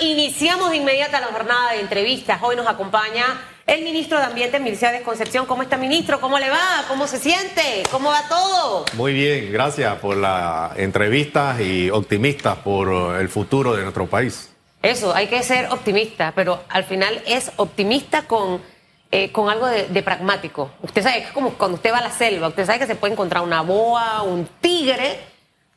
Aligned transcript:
Iniciamos 0.00 0.70
de 0.70 0.78
inmediata 0.78 1.20
la 1.20 1.26
jornada 1.26 1.72
de 1.72 1.80
entrevistas. 1.80 2.40
Hoy 2.40 2.56
nos 2.56 2.66
acompaña 2.66 3.38
el 3.66 3.84
ministro 3.84 4.16
de 4.16 4.24
Ambiente, 4.24 4.58
Mercedes 4.58 5.02
Concepción. 5.02 5.44
¿Cómo 5.44 5.62
está, 5.62 5.76
ministro? 5.76 6.22
¿Cómo 6.22 6.38
le 6.38 6.48
va? 6.48 6.86
¿Cómo 6.88 7.06
se 7.06 7.18
siente? 7.18 7.82
¿Cómo 7.90 8.08
va 8.08 8.26
todo? 8.26 8.86
Muy 8.94 9.12
bien, 9.12 9.52
gracias 9.52 9.94
por 9.98 10.16
la 10.16 10.72
entrevista 10.76 11.54
y 11.60 11.90
optimistas 11.90 12.56
por 12.56 13.20
el 13.20 13.28
futuro 13.28 13.76
de 13.76 13.82
nuestro 13.82 14.06
país. 14.06 14.50
Eso, 14.82 15.14
hay 15.14 15.26
que 15.26 15.42
ser 15.42 15.70
optimista, 15.70 16.32
pero 16.34 16.62
al 16.70 16.84
final 16.84 17.22
es 17.26 17.52
optimista 17.56 18.22
con, 18.22 18.62
eh, 19.10 19.30
con 19.30 19.50
algo 19.50 19.66
de, 19.66 19.88
de 19.88 20.02
pragmático. 20.02 20.70
Usted 20.80 21.02
sabe 21.02 21.16
que 21.16 21.26
es 21.26 21.32
como 21.32 21.50
cuando 21.50 21.76
usted 21.76 21.92
va 21.92 21.98
a 21.98 22.04
la 22.04 22.10
selva, 22.10 22.48
usted 22.48 22.64
sabe 22.64 22.78
que 22.78 22.86
se 22.86 22.94
puede 22.96 23.12
encontrar 23.12 23.42
una 23.42 23.60
boa, 23.60 24.22
un 24.22 24.48
tigre 24.62 25.29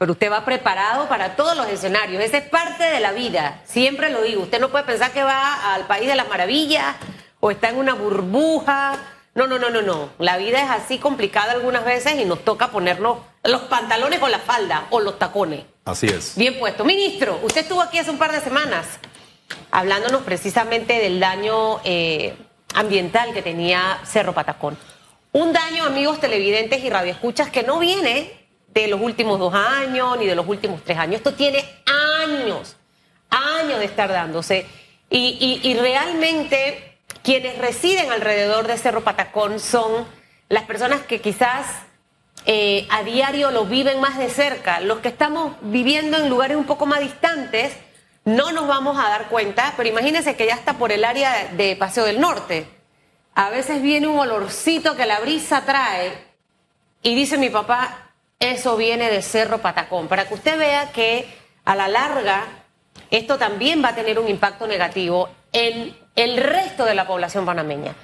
pero 0.04 0.12
usted 0.12 0.30
va 0.30 0.44
preparado 0.44 1.08
para 1.08 1.38
todos 1.38 1.56
los 1.56 1.66
escenarios. 1.70 2.22
Esa 2.22 2.40
es 2.40 2.50
parte 2.50 2.84
de 2.84 3.00
la 3.00 3.14
vida, 3.14 3.62
siempre 3.64 4.10
lo 4.10 4.22
digo. 4.22 4.42
Usted 4.42 4.60
no 4.60 4.68
puede 4.68 4.84
pensar 4.84 5.14
que 5.14 5.24
va 5.24 5.74
al 5.74 5.88
país 5.88 6.10
de 6.10 6.16
las 6.18 6.28
maravillas 6.28 6.98
o 7.40 7.52
está 7.52 7.70
en 7.70 7.78
una 7.78 7.94
burbuja. 7.94 9.00
No, 9.34 9.48
no, 9.48 9.58
no, 9.58 9.70
no, 9.70 9.82
no. 9.82 10.10
La 10.20 10.36
vida 10.36 10.62
es 10.62 10.70
así 10.70 10.98
complicada 10.98 11.54
algunas 11.54 11.86
veces 11.86 12.20
y 12.20 12.26
nos 12.26 12.44
toca 12.44 12.68
ponernos 12.68 13.20
los 13.46 13.62
pantalones 13.62 14.22
o 14.22 14.28
la 14.28 14.40
falda 14.40 14.88
o 14.90 15.00
los 15.00 15.18
tacones. 15.18 15.64
Así 15.86 16.08
es. 16.08 16.36
Bien 16.36 16.60
puesto. 16.60 16.84
Ministro, 16.84 17.40
usted 17.42 17.62
estuvo 17.62 17.82
aquí 17.82 17.98
hace 17.98 18.12
un 18.12 18.18
par 18.18 18.34
de 18.34 18.42
semanas 18.42 18.86
hablándonos 19.72 20.24
precisamente 20.24 21.00
del 21.00 21.22
daño 21.22 21.80
eh, 21.86 22.36
ambiental 22.74 23.34
que 23.34 23.42
tenía 23.42 24.02
Cerro 24.04 24.34
Patacón. 24.34 24.78
Un 25.32 25.54
daño, 25.54 25.86
amigos 25.86 26.20
televidentes 26.20 26.84
y 26.84 26.90
radioescuchas, 26.90 27.50
que 27.50 27.64
no 27.64 27.80
viene 27.80 28.43
de 28.74 28.88
los 28.88 29.00
últimos 29.00 29.40
dos 29.40 29.54
años 29.54 30.18
ni 30.18 30.26
de 30.26 30.36
los 30.36 30.48
últimos 30.48 30.84
tres 30.84 30.98
años. 30.98 31.18
Esto 31.18 31.34
tiene 31.34 31.64
años, 32.24 32.76
años 33.30 33.80
de 33.80 33.86
estar 33.86 34.10
dándose. 34.10 34.66
Y, 35.10 35.78
realmente 35.80 36.98
quienes 37.22 37.58
residen 37.60 38.12
alrededor 38.12 38.68
de 38.68 38.78
Cerro 38.78 39.02
Patacón 39.04 39.60
son 39.60 40.06
las 40.50 40.64
personas 40.64 41.02
que 41.02 41.22
quizás 41.22 41.68
eh, 42.46 42.88
a 42.90 43.04
diario 43.04 43.52
lo 43.52 43.66
viven 43.66 44.02
más 44.02 44.18
de 44.18 44.30
cerca. 44.30 44.80
Los 44.80 45.00
que 45.00 45.10
estamos 45.10 45.56
viviendo 45.62 46.18
en 46.18 46.30
lugares 46.30 46.58
un 46.58 46.66
poco 46.66 46.86
más 46.86 47.00
distantes 47.00 47.74
no 48.26 48.52
nos 48.52 48.68
vamos 48.68 48.98
a 48.98 49.10
dar 49.10 49.30
cuenta, 49.30 49.74
pero 49.78 49.88
imagínense 49.88 50.36
que 50.36 50.48
ya 50.48 50.56
está 50.56 50.74
por 50.74 50.92
el 50.92 51.06
área 51.06 51.50
de 51.54 51.76
Paseo 51.76 52.06
del 52.06 52.20
Norte. 52.20 52.66
A 53.36 53.50
veces 53.50 53.82
viene 53.82 54.08
un 54.08 54.20
olorcito 54.20 54.96
que 54.96 55.06
la 55.06 55.20
brisa 55.20 55.64
trae 55.66 56.14
y 57.04 57.16
dice 57.16 57.38
mi 57.38 57.50
papá, 57.50 58.03
eso 58.52 58.76
viene 58.78 59.10
de 59.10 59.22
Cerro 59.22 59.60
Patacón, 59.60 60.08
para 60.08 60.28
que 60.28 60.34
usted 60.34 60.58
vea 60.58 60.92
que 60.92 61.26
a 61.66 61.76
la 61.76 61.88
larga 61.88 62.46
esto 63.10 63.38
también 63.38 63.84
va 63.84 63.90
a 63.90 63.96
tener 63.96 64.20
un 64.20 64.28
impacto 64.28 64.68
negativo 64.68 65.30
en 65.52 65.96
el 66.16 66.38
resto 66.38 66.84
de 66.84 66.96
la 66.96 67.08
población 67.08 67.46
panameña. 67.46 67.96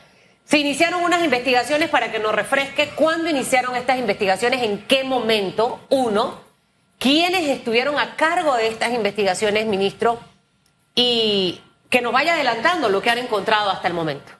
Se 0.45 0.57
iniciaron 0.57 1.03
unas 1.03 1.23
investigaciones 1.23 1.89
para 1.89 2.11
que 2.11 2.19
nos 2.19 2.33
refresque 2.33 2.89
cuándo 2.95 3.29
iniciaron 3.29 3.75
estas 3.75 3.99
investigaciones, 3.99 4.63
en 4.63 4.85
qué 4.87 5.03
momento, 5.03 5.79
uno, 5.89 6.41
quiénes 6.97 7.47
estuvieron 7.47 7.99
a 7.99 8.15
cargo 8.15 8.55
de 8.55 8.67
estas 8.67 8.93
investigaciones, 8.93 9.65
ministro, 9.67 10.19
y 10.95 11.61
que 11.89 12.01
nos 12.01 12.13
vaya 12.13 12.33
adelantando 12.33 12.89
lo 12.89 13.01
que 13.01 13.09
han 13.09 13.19
encontrado 13.19 13.69
hasta 13.69 13.87
el 13.87 13.93
momento. 13.93 14.38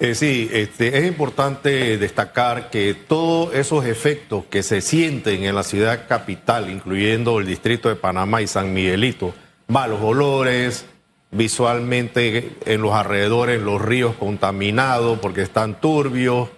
Eh, 0.00 0.16
sí, 0.16 0.50
este, 0.52 0.98
es 0.98 1.06
importante 1.06 1.98
destacar 1.98 2.68
que 2.68 2.94
todos 2.94 3.54
esos 3.54 3.84
efectos 3.86 4.44
que 4.50 4.64
se 4.64 4.80
sienten 4.80 5.44
en 5.44 5.54
la 5.54 5.62
ciudad 5.62 6.08
capital, 6.08 6.68
incluyendo 6.68 7.38
el 7.38 7.46
distrito 7.46 7.88
de 7.88 7.94
Panamá 7.94 8.42
y 8.42 8.48
San 8.48 8.74
Miguelito, 8.74 9.34
malos 9.68 10.00
olores, 10.02 10.84
visualmente 11.30 12.56
en 12.66 12.82
los 12.82 12.92
alrededores 12.92 13.62
los 13.62 13.80
ríos 13.80 14.16
contaminados 14.16 15.18
porque 15.20 15.42
están 15.42 15.80
turbios, 15.80 16.48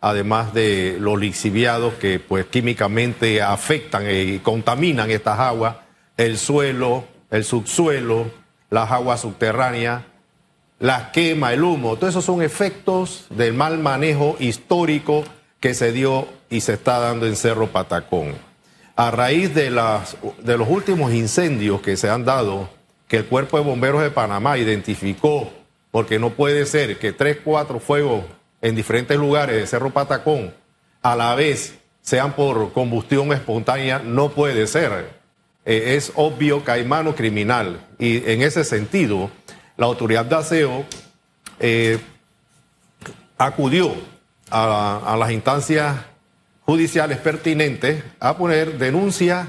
además 0.00 0.54
de 0.54 0.96
los 0.98 1.18
lixiviados 1.18 1.94
que 1.94 2.18
pues 2.18 2.46
químicamente 2.46 3.42
afectan 3.42 4.04
y 4.10 4.38
contaminan 4.38 5.10
estas 5.10 5.38
aguas, 5.38 5.76
el 6.16 6.38
suelo, 6.38 7.04
el 7.30 7.44
subsuelo, 7.44 8.30
las 8.70 8.90
aguas 8.90 9.20
subterráneas 9.20 10.02
la 10.78 11.10
quema, 11.12 11.52
el 11.52 11.64
humo, 11.64 11.96
todos 11.96 12.10
esos 12.10 12.24
son 12.24 12.42
efectos 12.42 13.26
del 13.30 13.54
mal 13.54 13.78
manejo 13.78 14.36
histórico 14.38 15.24
que 15.60 15.74
se 15.74 15.92
dio 15.92 16.28
y 16.50 16.60
se 16.60 16.74
está 16.74 16.98
dando 16.98 17.26
en 17.26 17.36
Cerro 17.36 17.68
Patacón. 17.68 18.34
A 18.94 19.10
raíz 19.10 19.54
de, 19.54 19.70
las, 19.70 20.16
de 20.42 20.58
los 20.58 20.68
últimos 20.68 21.12
incendios 21.12 21.80
que 21.80 21.96
se 21.96 22.10
han 22.10 22.24
dado, 22.24 22.68
que 23.08 23.18
el 23.18 23.26
Cuerpo 23.26 23.58
de 23.58 23.64
Bomberos 23.64 24.02
de 24.02 24.10
Panamá 24.10 24.58
identificó, 24.58 25.50
porque 25.90 26.18
no 26.18 26.30
puede 26.30 26.66
ser 26.66 26.98
que 26.98 27.12
tres, 27.12 27.38
cuatro 27.42 27.80
fuegos 27.80 28.24
en 28.60 28.74
diferentes 28.74 29.16
lugares 29.16 29.56
de 29.56 29.66
Cerro 29.66 29.90
Patacón 29.90 30.52
a 31.02 31.16
la 31.16 31.34
vez 31.34 31.78
sean 32.02 32.34
por 32.34 32.72
combustión 32.72 33.32
espontánea, 33.32 33.98
no 33.98 34.30
puede 34.30 34.66
ser. 34.66 35.10
Eh, 35.64 35.96
es 35.96 36.12
obvio 36.14 36.64
que 36.64 36.70
hay 36.70 36.84
mano 36.84 37.14
criminal 37.14 37.80
y 37.98 38.30
en 38.30 38.42
ese 38.42 38.62
sentido 38.62 39.30
la 39.76 39.86
autoridad 39.86 40.24
de 40.24 40.36
aseo 40.36 40.84
eh, 41.60 41.98
acudió 43.38 43.94
a, 44.50 45.16
las 45.18 45.30
instancias 45.30 45.96
judiciales 46.64 47.18
pertinentes 47.18 48.02
a 48.20 48.36
poner 48.36 48.78
denuncia 48.78 49.48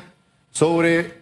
sobre 0.51 1.21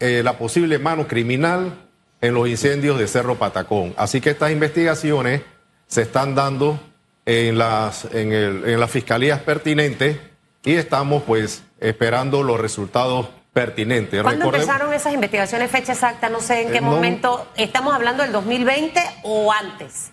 eh, 0.00 0.22
la 0.24 0.38
posible 0.38 0.78
mano 0.78 1.06
criminal 1.06 1.74
en 2.20 2.34
los 2.34 2.48
incendios 2.48 2.98
de 2.98 3.08
Cerro 3.08 3.36
Patacón. 3.36 3.94
Así 3.96 4.20
que 4.20 4.30
estas 4.30 4.50
investigaciones 4.50 5.42
se 5.86 6.02
están 6.02 6.34
dando 6.34 6.80
en 7.24 7.58
las, 7.58 8.06
en, 8.06 8.32
en 8.32 8.80
las 8.80 8.90
fiscalías 8.90 9.40
pertinentes 9.40 10.18
y 10.64 10.72
estamos 10.72 11.22
pues 11.24 11.62
esperando 11.80 12.42
los 12.42 12.58
resultados 12.58 13.28
pertinente. 13.56 14.22
¿Cuándo 14.22 14.44
empezaron 14.44 14.92
esas 14.92 15.14
investigaciones? 15.14 15.70
Fecha 15.70 15.94
exacta, 15.94 16.28
no 16.28 16.40
sé 16.40 16.60
en 16.60 16.72
qué 16.72 16.76
eh, 16.76 16.82
momento. 16.82 17.48
¿Estamos 17.56 17.94
hablando 17.94 18.22
del 18.22 18.30
2020 18.30 19.00
o 19.22 19.50
antes? 19.50 20.10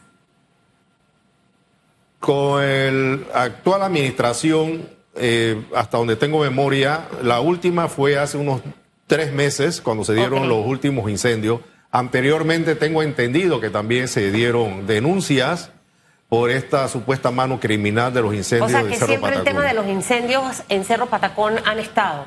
Con 2.21 3.27
la 3.27 3.41
actual 3.43 3.81
administración, 3.81 4.87
eh, 5.15 5.61
hasta 5.75 5.97
donde 5.97 6.15
tengo 6.15 6.39
memoria, 6.39 7.09
la 7.21 7.41
última 7.41 7.89
fue 7.89 8.17
hace 8.17 8.37
unos 8.37 8.61
tres 9.07 9.33
meses, 9.33 9.81
cuando 9.81 10.05
se 10.05 10.13
dieron 10.13 10.47
los 10.47 10.65
últimos 10.65 11.11
incendios. 11.11 11.59
Anteriormente 11.91 12.75
tengo 12.75 13.03
entendido 13.03 13.59
que 13.59 13.69
también 13.69 14.07
se 14.07 14.31
dieron 14.31 14.87
denuncias 14.87 15.69
por 16.29 16.49
esta 16.49 16.87
supuesta 16.87 17.29
mano 17.29 17.59
criminal 17.59 18.13
de 18.13 18.21
los 18.21 18.33
incendios 18.33 18.71
o 18.71 18.73
sea, 18.73 18.89
que 18.89 18.95
siempre 18.95 19.35
el 19.35 19.43
tema 19.43 19.65
de 19.65 19.73
los 19.73 19.85
incendios 19.87 20.63
en 20.69 20.85
Cerro 20.85 21.07
Patacón 21.07 21.55
han 21.65 21.79
estado. 21.79 22.25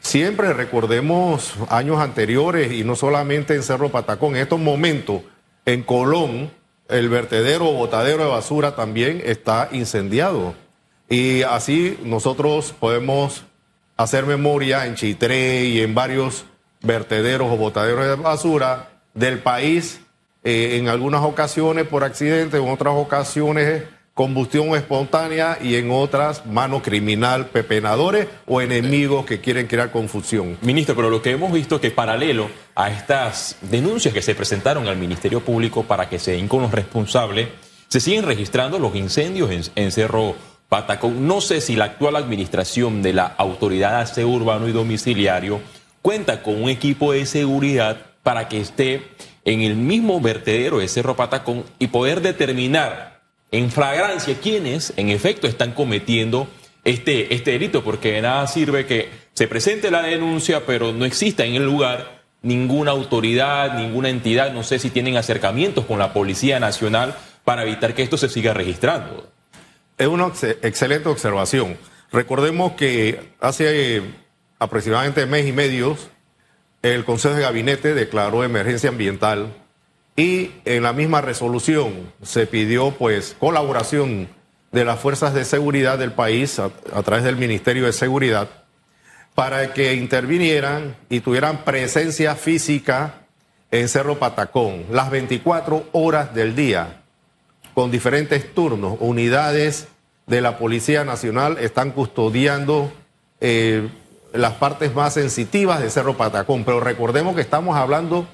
Siempre 0.00 0.52
recordemos 0.54 1.54
años 1.68 2.00
anteriores 2.00 2.72
y 2.72 2.84
no 2.84 2.96
solamente 2.96 3.54
en 3.54 3.62
Cerro 3.62 3.90
Patacón, 3.90 4.34
en 4.34 4.42
estos 4.42 4.58
momentos 4.58 5.22
en 5.66 5.82
Colón 5.82 6.50
el 6.88 7.08
vertedero 7.08 7.68
o 7.68 7.74
botadero 7.74 8.24
de 8.24 8.30
basura 8.30 8.74
también 8.74 9.22
está 9.24 9.68
incendiado. 9.72 10.54
Y 11.08 11.42
así 11.42 11.98
nosotros 12.02 12.74
podemos 12.78 13.44
hacer 13.96 14.26
memoria 14.26 14.86
en 14.86 14.94
Chitré 14.94 15.64
y 15.66 15.80
en 15.80 15.94
varios 15.94 16.46
vertederos 16.82 17.50
o 17.52 17.56
botaderos 17.56 18.06
de 18.06 18.14
basura 18.16 18.88
del 19.14 19.40
país, 19.40 20.00
eh, 20.42 20.78
en 20.78 20.88
algunas 20.88 21.22
ocasiones 21.22 21.86
por 21.86 22.04
accidente, 22.04 22.56
en 22.56 22.68
otras 22.68 22.94
ocasiones 22.96 23.84
combustión 24.20 24.76
espontánea 24.76 25.56
y 25.62 25.76
en 25.76 25.90
otras 25.90 26.44
mano 26.44 26.82
criminal, 26.82 27.46
pepenadores 27.46 28.26
o 28.46 28.60
enemigos 28.60 29.24
que 29.24 29.40
quieren 29.40 29.66
crear 29.66 29.90
confusión. 29.90 30.58
Ministro, 30.60 30.94
pero 30.94 31.08
lo 31.08 31.22
que 31.22 31.30
hemos 31.30 31.50
visto 31.50 31.76
es 31.76 31.80
que 31.80 31.90
paralelo 31.90 32.50
a 32.74 32.90
estas 32.90 33.56
denuncias 33.62 34.12
que 34.12 34.20
se 34.20 34.34
presentaron 34.34 34.88
al 34.88 34.98
Ministerio 34.98 35.40
Público 35.40 35.84
para 35.84 36.10
que 36.10 36.18
se 36.18 36.32
den 36.32 36.48
con 36.48 36.60
los 36.60 36.70
responsables, 36.70 37.48
se 37.88 37.98
siguen 37.98 38.26
registrando 38.26 38.78
los 38.78 38.94
incendios 38.94 39.70
en, 39.74 39.90
Cerro 39.90 40.34
Patacón. 40.68 41.26
No 41.26 41.40
sé 41.40 41.62
si 41.62 41.74
la 41.74 41.86
actual 41.86 42.14
administración 42.14 43.00
de 43.00 43.14
la 43.14 43.24
Autoridad 43.24 43.92
de 43.92 44.02
Aseo 44.02 44.28
Urbano 44.28 44.68
y 44.68 44.72
Domiciliario 44.72 45.62
cuenta 46.02 46.42
con 46.42 46.62
un 46.62 46.68
equipo 46.68 47.12
de 47.12 47.24
seguridad 47.24 47.96
para 48.22 48.48
que 48.48 48.60
esté 48.60 49.02
en 49.46 49.62
el 49.62 49.76
mismo 49.76 50.20
vertedero 50.20 50.80
de 50.80 50.88
Cerro 50.88 51.16
Patacón 51.16 51.64
y 51.78 51.86
poder 51.86 52.20
determinar 52.20 53.09
en 53.52 53.70
flagrancia 53.70 54.38
quiénes 54.40 54.92
en 54.96 55.08
efecto 55.08 55.46
están 55.46 55.72
cometiendo 55.72 56.48
este, 56.84 57.34
este 57.34 57.52
delito, 57.52 57.82
porque 57.84 58.12
de 58.12 58.22
nada 58.22 58.46
sirve 58.46 58.86
que 58.86 59.08
se 59.34 59.48
presente 59.48 59.90
la 59.90 60.02
denuncia, 60.02 60.64
pero 60.66 60.92
no 60.92 61.04
exista 61.04 61.44
en 61.44 61.54
el 61.54 61.64
lugar 61.64 62.22
ninguna 62.42 62.92
autoridad, 62.92 63.78
ninguna 63.78 64.08
entidad, 64.08 64.52
no 64.52 64.62
sé 64.62 64.78
si 64.78 64.90
tienen 64.90 65.16
acercamientos 65.16 65.84
con 65.84 65.98
la 65.98 66.12
Policía 66.12 66.58
Nacional 66.58 67.16
para 67.44 67.62
evitar 67.62 67.94
que 67.94 68.02
esto 68.02 68.16
se 68.16 68.28
siga 68.28 68.54
registrando. 68.54 69.30
Es 69.98 70.06
una 70.06 70.26
excelente 70.62 71.08
observación. 71.08 71.76
Recordemos 72.12 72.72
que 72.72 73.34
hace 73.40 74.02
aproximadamente 74.58 75.26
mes 75.26 75.46
y 75.46 75.52
medio 75.52 75.96
el 76.82 77.04
Consejo 77.04 77.34
de 77.34 77.42
Gabinete 77.42 77.94
declaró 77.94 78.42
emergencia 78.42 78.88
ambiental 78.88 79.52
y 80.20 80.52
en 80.66 80.82
la 80.82 80.92
misma 80.92 81.22
resolución 81.22 82.12
se 82.22 82.46
pidió 82.46 82.90
pues 82.90 83.34
colaboración 83.40 84.28
de 84.70 84.84
las 84.84 85.00
fuerzas 85.00 85.32
de 85.32 85.46
seguridad 85.46 85.98
del 85.98 86.12
país 86.12 86.58
a, 86.58 86.70
través 87.02 87.24
del 87.24 87.36
Ministerio 87.36 87.86
de 87.86 87.94
Seguridad 87.94 88.50
para 89.34 89.72
que 89.72 89.94
intervinieran 89.94 90.94
y 91.08 91.20
tuvieran 91.20 91.64
presencia 91.64 92.34
física 92.34 93.14
en 93.70 93.88
Cerro 93.88 94.18
Patacón 94.18 94.84
las 94.90 95.10
24 95.10 95.88
horas 95.92 96.34
del 96.34 96.54
día 96.54 97.00
con 97.72 97.90
diferentes 97.90 98.52
turnos. 98.52 98.98
Unidades 99.00 99.88
de 100.26 100.42
la 100.42 100.58
Policía 100.58 101.02
Nacional 101.02 101.56
están 101.58 101.92
custodiando 101.92 102.92
eh, 103.40 103.88
las 104.34 104.52
partes 104.52 104.94
más 104.94 105.14
sensitivas 105.14 105.80
de 105.80 105.88
Cerro 105.88 106.18
Patacón, 106.18 106.64
pero 106.64 106.78
recordemos 106.78 107.34
que 107.34 107.40
estamos 107.40 107.74
hablando 107.74 108.28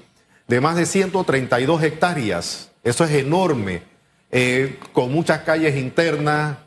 de 0.46 0.60
más 0.60 0.76
de 0.76 0.86
132 0.86 1.82
hectáreas. 1.82 2.70
Eso 2.82 3.04
es 3.04 3.10
enorme, 3.12 3.82
eh, 4.30 4.78
con 4.92 5.12
muchas 5.12 5.40
calles 5.40 5.76
internas, 5.76 6.58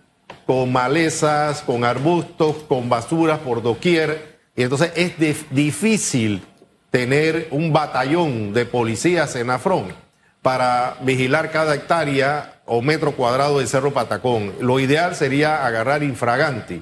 con 0.46 0.72
malezas, 0.72 1.62
con 1.62 1.84
arbustos, 1.84 2.58
con 2.68 2.90
basuras 2.90 3.40
por 3.40 3.62
doquier. 3.62 4.40
Y 4.56 4.64
entonces 4.64 4.92
es 4.96 5.14
difícil 5.52 6.44
tener 6.92 7.48
un 7.52 7.72
batallón 7.72 8.54
de 8.54 8.66
policías 8.66 9.36
en 9.36 9.50
Afrón 9.50 9.94
para 10.42 10.98
vigilar 11.02 11.52
cada 11.52 11.76
hectárea 11.76 12.62
o 12.66 12.82
metro 12.82 13.14
cuadrado 13.14 13.60
de 13.60 13.68
Cerro 13.68 13.94
Patacón. 13.94 14.54
Lo 14.60 14.80
ideal 14.80 15.16
sería 15.16 15.66
agarrar 15.66 16.04
infraganti 16.04 16.82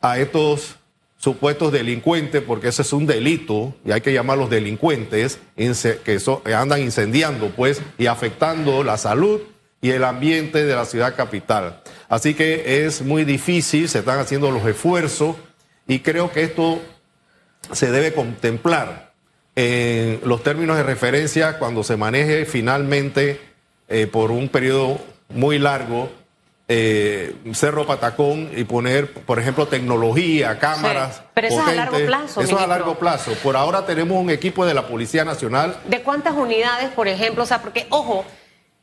a 0.00 0.18
estos 0.18 0.76
supuestos 1.22 1.70
delincuentes, 1.70 2.42
porque 2.42 2.68
ese 2.68 2.82
es 2.82 2.92
un 2.92 3.06
delito, 3.06 3.72
y 3.84 3.92
hay 3.92 4.00
que 4.00 4.12
llamarlos 4.12 4.50
delincuentes, 4.50 5.38
que 5.54 6.54
andan 6.54 6.82
incendiando, 6.82 7.50
pues, 7.50 7.80
y 7.96 8.06
afectando 8.06 8.82
la 8.82 8.98
salud 8.98 9.40
y 9.80 9.90
el 9.90 10.02
ambiente 10.02 10.64
de 10.64 10.74
la 10.74 10.84
ciudad 10.84 11.14
capital. 11.14 11.80
Así 12.08 12.34
que 12.34 12.84
es 12.84 13.02
muy 13.02 13.24
difícil, 13.24 13.88
se 13.88 14.00
están 14.00 14.18
haciendo 14.18 14.50
los 14.50 14.66
esfuerzos, 14.66 15.36
y 15.86 16.00
creo 16.00 16.32
que 16.32 16.42
esto 16.42 16.82
se 17.70 17.92
debe 17.92 18.12
contemplar 18.12 19.12
en 19.54 20.18
los 20.24 20.42
términos 20.42 20.76
de 20.76 20.82
referencia 20.82 21.56
cuando 21.60 21.84
se 21.84 21.96
maneje 21.96 22.46
finalmente 22.46 23.40
eh, 23.88 24.08
por 24.08 24.32
un 24.32 24.48
periodo 24.48 25.00
muy 25.28 25.60
largo 25.60 26.10
eh, 26.74 27.34
Cerro 27.52 27.86
Patacón 27.86 28.50
y 28.56 28.64
poner, 28.64 29.12
por 29.12 29.38
ejemplo, 29.38 29.68
tecnología, 29.68 30.58
cámaras. 30.58 31.22
pero 31.34 31.48
eso 31.48 31.60
es 31.60 31.68
a 31.68 31.72
largo 31.74 31.98
plazo. 31.98 32.40
Eso 32.40 32.56
es 32.56 32.62
a 32.62 32.66
largo 32.66 32.98
plazo. 32.98 33.32
Por 33.42 33.56
ahora 33.56 33.84
tenemos 33.84 34.18
un 34.18 34.30
equipo 34.30 34.64
de 34.64 34.72
la 34.72 34.86
Policía 34.86 35.22
Nacional. 35.22 35.76
¿De 35.86 36.00
cuántas 36.00 36.34
unidades, 36.34 36.88
por 36.90 37.08
ejemplo? 37.08 37.42
O 37.42 37.46
sea, 37.46 37.60
porque, 37.60 37.86
ojo, 37.90 38.24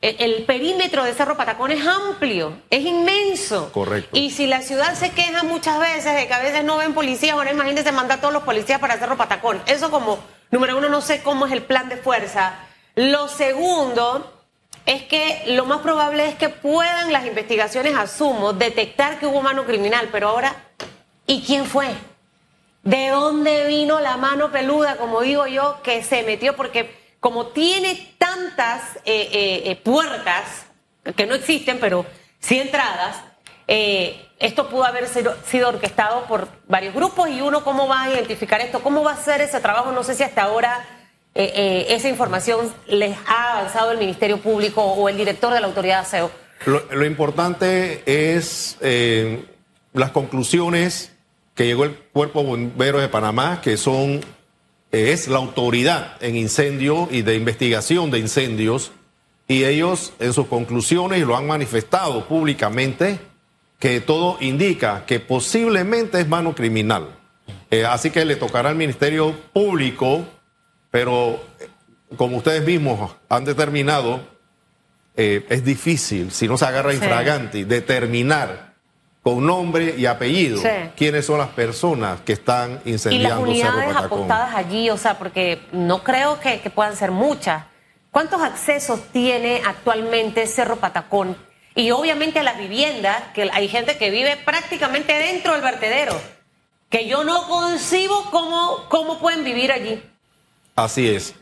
e, 0.00 0.16
el 0.20 0.44
perímetro 0.44 1.02
de 1.02 1.12
Cerro 1.14 1.36
Patacón 1.36 1.72
es 1.72 1.84
amplio, 1.84 2.52
es 2.70 2.86
inmenso. 2.86 3.72
Correcto. 3.72 4.16
Y 4.16 4.30
si 4.30 4.46
la 4.46 4.62
ciudad 4.62 4.94
se 4.94 5.10
queja 5.10 5.42
muchas 5.42 5.80
veces 5.80 6.14
de 6.14 6.28
que 6.28 6.34
a 6.34 6.40
veces 6.40 6.62
no 6.62 6.76
ven 6.76 6.94
policías, 6.94 7.32
ahora 7.32 7.50
imagínense 7.50 7.90
mandar 7.90 8.18
a 8.18 8.20
todos 8.20 8.32
los 8.32 8.44
policías 8.44 8.78
para 8.78 8.98
Cerro 8.98 9.16
Patacón. 9.16 9.60
Eso 9.66 9.90
como, 9.90 10.20
número 10.52 10.78
uno, 10.78 10.88
no 10.88 11.00
sé 11.00 11.22
cómo 11.24 11.46
es 11.46 11.52
el 11.52 11.62
plan 11.62 11.88
de 11.88 11.96
fuerza. 11.96 12.54
Lo 12.94 13.26
segundo 13.26 14.39
es 14.86 15.02
que 15.02 15.44
lo 15.48 15.66
más 15.66 15.80
probable 15.80 16.26
es 16.26 16.34
que 16.34 16.48
puedan 16.48 17.12
las 17.12 17.26
investigaciones, 17.26 17.96
asumo, 17.96 18.52
detectar 18.52 19.18
que 19.18 19.26
hubo 19.26 19.42
mano 19.42 19.64
criminal, 19.64 20.08
pero 20.10 20.28
ahora, 20.28 20.54
¿y 21.26 21.42
quién 21.42 21.66
fue? 21.66 21.88
¿De 22.82 23.08
dónde 23.08 23.66
vino 23.66 24.00
la 24.00 24.16
mano 24.16 24.50
peluda, 24.50 24.96
como 24.96 25.20
digo 25.20 25.46
yo, 25.46 25.82
que 25.82 26.02
se 26.02 26.22
metió? 26.22 26.56
Porque 26.56 26.98
como 27.20 27.48
tiene 27.48 28.14
tantas 28.18 28.96
eh, 29.04 29.28
eh, 29.32 29.62
eh, 29.66 29.76
puertas, 29.76 30.66
que 31.16 31.26
no 31.26 31.34
existen, 31.34 31.78
pero 31.78 32.06
sí 32.38 32.58
entradas, 32.58 33.16
esto 34.40 34.68
pudo 34.68 34.84
haber 34.84 35.06
sido, 35.06 35.36
sido, 35.46 35.68
orquestado 35.68 36.24
por 36.24 36.48
varios 36.66 36.92
grupos 36.92 37.28
y 37.28 37.40
uno 37.40 37.62
cómo 37.62 37.86
va 37.86 38.02
a 38.02 38.10
identificar 38.10 38.60
esto, 38.60 38.82
cómo 38.82 39.04
va 39.04 39.12
a 39.12 39.14
hacer 39.14 39.40
ese 39.42 39.60
trabajo, 39.60 39.92
no 39.92 40.02
sé 40.02 40.16
si 40.16 40.24
hasta 40.24 40.42
ahora 40.42 40.84
eh, 41.32 41.52
eh, 41.54 41.86
esa 41.90 42.08
información 42.08 42.72
les 42.88 43.16
ha 43.26 43.58
avanzado 43.58 43.92
el 43.92 43.98
Ministerio 43.98 44.38
Público 44.38 44.82
o 44.82 45.08
el 45.08 45.16
director 45.16 45.54
de 45.54 45.60
la 45.60 45.68
autoridad 45.68 46.00
de 46.00 46.06
aseo? 46.06 46.30
Lo, 46.66 47.06
importante 47.06 48.02
es 48.04 48.76
eh, 48.80 49.44
las 49.92 50.10
conclusiones 50.10 51.12
que 51.54 51.66
llegó 51.66 51.84
el 51.84 51.94
Cuerpo 51.94 52.42
Bombero 52.42 53.00
de 53.00 53.08
Panamá, 53.08 53.60
que 53.62 53.76
son 53.76 54.20
es 54.90 55.28
la 55.28 55.38
autoridad 55.38 56.16
en 56.20 56.36
incendio 56.36 57.08
y 57.12 57.22
de 57.22 57.36
investigación 57.36 58.10
de 58.10 58.18
incendios, 58.18 58.90
y 59.46 59.64
ellos 59.64 60.12
en 60.18 60.32
sus 60.32 60.48
conclusiones 60.48 61.20
lo 61.20 61.36
han 61.36 61.46
manifestado 61.46 62.26
públicamente, 62.26 63.20
que 63.78 64.00
todo 64.00 64.36
indica 64.40 65.06
que 65.06 65.20
posiblemente 65.20 66.20
es 66.20 66.28
mano 66.28 66.54
criminal. 66.54 67.08
así 67.88 68.10
que 68.10 68.24
le 68.24 68.36
tocará 68.36 68.70
al 68.70 68.76
Ministerio 68.76 69.34
Público 69.52 70.26
pero 70.90 71.40
como 72.16 72.38
ustedes 72.38 72.64
mismos 72.64 73.16
han 73.28 73.44
determinado, 73.44 74.20
eh, 75.16 75.46
es 75.48 75.64
difícil, 75.64 76.30
si 76.32 76.48
no 76.48 76.56
se 76.56 76.64
agarra 76.64 76.92
infraganti, 76.92 77.64
determinar 77.64 78.70
con 79.22 79.44
nombre 79.46 79.94
y 79.98 80.06
apellido 80.06 80.62
quiénes 80.96 81.26
son 81.26 81.38
las 81.38 81.50
personas 81.50 82.20
que 82.22 82.32
están 82.32 82.80
incendiando 82.84 83.46
y 83.46 83.58
las 83.58 83.72
unidades 83.74 83.96
apostadas 83.96 84.54
allí, 84.54 84.88
o 84.90 84.96
sea, 84.96 85.18
porque 85.18 85.60
no 85.72 86.02
creo 86.02 86.40
que, 86.40 86.60
que 86.60 86.70
puedan 86.70 86.96
ser 86.96 87.10
muchas. 87.10 87.64
¿Cuántos 88.10 88.42
accesos 88.42 89.00
tiene 89.12 89.62
actualmente 89.64 90.46
Cerro 90.46 90.76
Patacón? 90.76 91.36
Y 91.74 91.92
obviamente 91.92 92.40
a 92.40 92.42
las 92.42 92.58
viviendas, 92.58 93.22
que 93.34 93.48
hay 93.52 93.68
gente 93.68 93.96
que 93.96 94.10
vive 94.10 94.36
prácticamente 94.44 95.12
dentro 95.12 95.52
del 95.52 95.62
vertedero, 95.62 96.20
que 96.88 97.06
yo 97.06 97.22
no 97.22 97.46
concibo 97.46 98.30
cómo, 98.30 98.86
cómo 98.88 99.20
pueden 99.20 99.44
vivir 99.44 99.70
allí. 99.70 100.02
Así 100.84 101.08
es. 101.08 101.34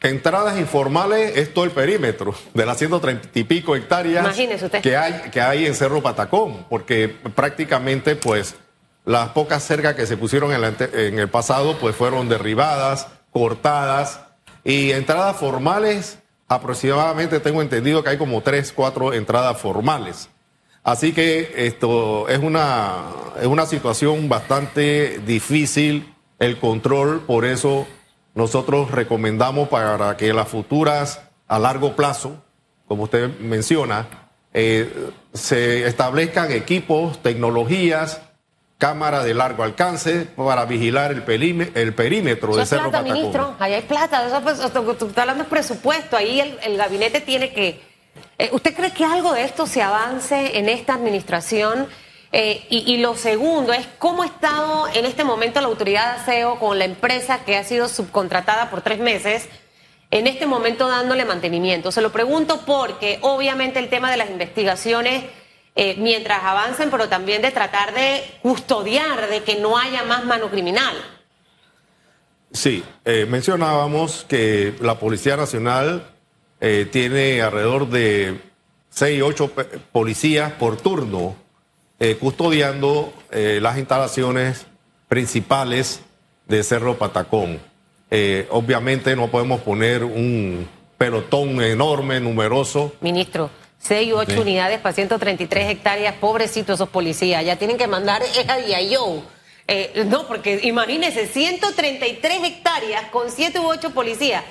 Entradas 0.00 0.58
informales 0.58 1.36
es 1.36 1.54
todo 1.54 1.64
el 1.64 1.70
perímetro 1.70 2.34
de 2.52 2.66
las 2.66 2.78
130 2.78 3.30
y 3.34 3.44
pico 3.44 3.74
hectáreas 3.74 4.36
Que, 4.82 4.96
hay, 4.96 5.30
que 5.30 5.40
hay 5.40 5.66
en 5.66 5.74
Cerro 5.74 6.02
Patacón, 6.02 6.66
porque 6.68 7.08
prácticamente 7.08 8.16
pues 8.16 8.54
las 9.04 9.30
pocas 9.30 9.62
cercas 9.62 9.94
que 9.94 10.06
se 10.06 10.16
pusieron 10.16 10.52
en, 10.52 10.76
en 10.92 11.18
el 11.18 11.28
pasado 11.28 11.78
pues 11.78 11.96
fueron 11.96 12.28
derribadas, 12.28 13.06
cortadas 13.30 14.20
y 14.62 14.90
entradas 14.90 15.36
formales 15.36 16.18
aproximadamente 16.48 17.40
tengo 17.40 17.62
entendido 17.62 18.02
que 18.02 18.10
hay 18.10 18.18
como 18.18 18.42
tres, 18.42 18.72
cuatro 18.72 19.12
entradas 19.12 19.58
formales. 19.58 20.28
Así 20.82 21.12
que 21.12 21.52
esto 21.56 22.28
es 22.28 22.40
una, 22.40 23.04
es 23.40 23.46
una 23.46 23.64
situación 23.64 24.28
bastante 24.28 25.20
difícil 25.24 26.14
el 26.38 26.58
control, 26.58 27.20
por 27.22 27.46
eso 27.46 27.86
nosotros 28.34 28.90
recomendamos 28.90 29.68
para 29.68 30.16
que 30.16 30.32
las 30.32 30.48
futuras 30.48 31.22
a 31.46 31.58
largo 31.58 31.94
plazo, 31.94 32.36
como 32.86 33.04
usted 33.04 33.38
menciona, 33.38 34.06
eh, 34.52 35.10
se 35.32 35.86
establezcan 35.86 36.52
equipos, 36.52 37.22
tecnologías, 37.22 38.20
cámaras 38.78 39.24
de 39.24 39.34
largo 39.34 39.62
alcance 39.62 40.26
para 40.36 40.64
vigilar 40.64 41.12
el, 41.12 41.22
el 41.74 41.94
perímetro 41.94 42.54
de 42.56 42.66
Cerro 42.66 42.90
plata, 42.90 43.02
ministro, 43.02 43.54
ahí 43.58 43.74
hay 43.74 43.82
plata, 43.82 44.26
eso, 44.26 44.40
pues, 44.42 44.60
hablando 45.16 45.44
de 45.44 45.50
presupuesto, 45.50 46.16
ahí 46.16 46.40
el, 46.40 46.76
gabinete 46.76 47.20
tiene 47.20 47.52
que... 47.52 47.80
Eh, 48.38 48.50
¿Usted 48.52 48.74
cree 48.74 48.92
que 48.92 49.04
algo 49.04 49.32
de 49.32 49.44
esto 49.44 49.66
se 49.66 49.80
avance 49.80 50.58
en 50.58 50.68
esta 50.68 50.94
administración? 50.94 51.88
Eh, 52.36 52.66
y, 52.68 52.96
lo 52.96 53.14
segundo 53.14 53.72
es 53.72 53.86
cómo 54.00 54.24
ha 54.24 54.26
estado 54.26 54.88
en 54.92 55.04
este 55.04 55.22
momento 55.22 55.60
la 55.60 55.68
autoridad 55.68 56.16
de 56.16 56.22
aseo 56.22 56.58
con 56.58 56.80
la 56.80 56.84
empresa 56.84 57.44
que 57.44 57.56
ha 57.56 57.62
sido 57.62 57.88
subcontratada 57.88 58.70
por 58.70 58.82
tres 58.82 58.98
meses, 58.98 59.48
en 60.10 60.26
este 60.26 60.44
momento 60.44 60.88
dándole 60.88 61.24
mantenimiento. 61.24 61.92
Se 61.92 62.02
lo 62.02 62.10
pregunto 62.10 62.62
porque 62.66 63.20
obviamente 63.20 63.78
el 63.78 63.88
tema 63.88 64.10
de 64.10 64.16
las 64.16 64.30
investigaciones, 64.30 65.22
eh, 65.76 65.94
mientras 65.98 66.42
avancen, 66.42 66.90
pero 66.90 67.08
también 67.08 67.40
de 67.40 67.52
tratar 67.52 67.94
de 67.94 68.24
custodiar, 68.42 69.28
de 69.28 69.44
que 69.44 69.54
no 69.60 69.78
haya 69.78 70.02
más 70.02 70.24
mano 70.24 70.50
criminal. 70.50 70.96
Sí, 72.50 72.82
eh, 73.04 73.26
mencionábamos 73.30 74.26
que 74.28 74.74
la 74.80 74.98
Policía 74.98 75.36
Nacional 75.36 76.10
tiene 76.90 77.42
alrededor 77.42 77.90
de 77.90 78.40
seis, 78.88 79.22
ocho 79.22 79.52
policías 79.92 80.50
por 80.54 80.78
turno 80.78 81.43
eh, 81.98 82.16
custodiando 82.16 83.12
eh, 83.30 83.58
las 83.62 83.78
instalaciones 83.78 84.66
principales 85.08 86.00
de 86.46 86.62
Cerro 86.62 86.98
Patacón. 86.98 87.60
Eh, 88.10 88.46
obviamente 88.50 89.16
no 89.16 89.28
podemos 89.28 89.60
poner 89.60 90.04
un 90.04 90.68
pelotón 90.98 91.62
enorme, 91.62 92.20
numeroso. 92.20 92.92
Ministro, 93.00 93.50
6 93.78 94.12
u 94.12 94.16
8 94.16 94.40
unidades 94.40 94.80
para 94.80 94.94
133 94.94 95.70
hectáreas, 95.70 96.14
pobrecitos 96.14 96.76
esos 96.76 96.88
policías, 96.88 97.44
ya 97.44 97.56
tienen 97.56 97.76
que 97.76 97.86
mandar 97.86 98.22
a 98.22 98.80
yo 98.80 99.22
Eh, 99.66 100.04
no, 100.06 100.26
porque 100.26 100.60
imagínense, 100.64 101.26
133 101.26 102.44
hectáreas 102.44 103.04
con 103.10 103.30
7 103.30 103.60
u 103.60 103.66
8 103.66 103.90
policías. 103.90 104.44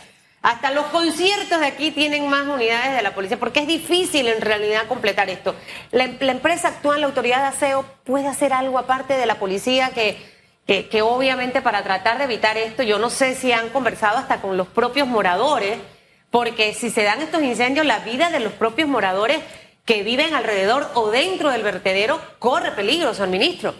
Hasta 0.44 0.72
los 0.72 0.88
conciertos 0.88 1.58
de 1.62 1.66
aquí 1.66 1.92
tienen 1.92 2.28
más 2.28 2.46
unidades 2.46 2.94
de 2.94 3.02
la 3.02 3.16
policía, 3.16 3.40
porque 3.40 3.62
es 3.62 3.68
difícil 3.68 4.28
en 4.28 4.42
realidad 4.42 4.88
completar 4.88 5.30
esto. 5.30 5.56
La, 5.92 6.10
la 6.20 6.34
empresa 6.34 6.68
actual, 6.68 7.00
la 7.00 7.08
autoridad 7.08 7.40
de 7.40 7.48
aseo, 7.48 7.86
puede 8.04 8.28
hacer 8.28 8.52
algo 8.52 8.78
aparte 8.78 9.14
de 9.14 9.26
la 9.26 9.40
policía 9.40 9.92
que, 9.92 10.18
que, 10.68 10.90
que 10.90 11.02
obviamente 11.02 11.62
para 11.62 11.82
tratar 11.84 12.18
de 12.18 12.26
evitar 12.26 12.58
esto, 12.58 12.84
yo 12.84 13.00
no 13.00 13.10
sé 13.10 13.36
si 13.36 13.54
han 13.54 13.70
conversado 13.70 14.18
hasta 14.18 14.42
con 14.42 14.58
los 14.58 14.68
propios 14.68 15.08
moradores, 15.08 15.78
porque 16.30 16.74
si 16.74 16.90
se 16.90 17.04
dan 17.04 17.22
estos 17.22 17.42
incendios, 17.42 17.86
la 17.86 18.00
vida 18.00 18.30
de 18.30 18.42
los 18.42 18.52
propios 18.52 18.90
moradores 18.90 19.40
que 19.86 20.04
viven 20.04 20.34
alrededor 20.34 20.90
o 20.94 21.10
dentro 21.10 21.52
del 21.52 21.64
vertedero 21.64 22.20
corre 22.40 22.72
peligro, 22.72 23.14
señor 23.14 23.30
ministro. 23.30 23.74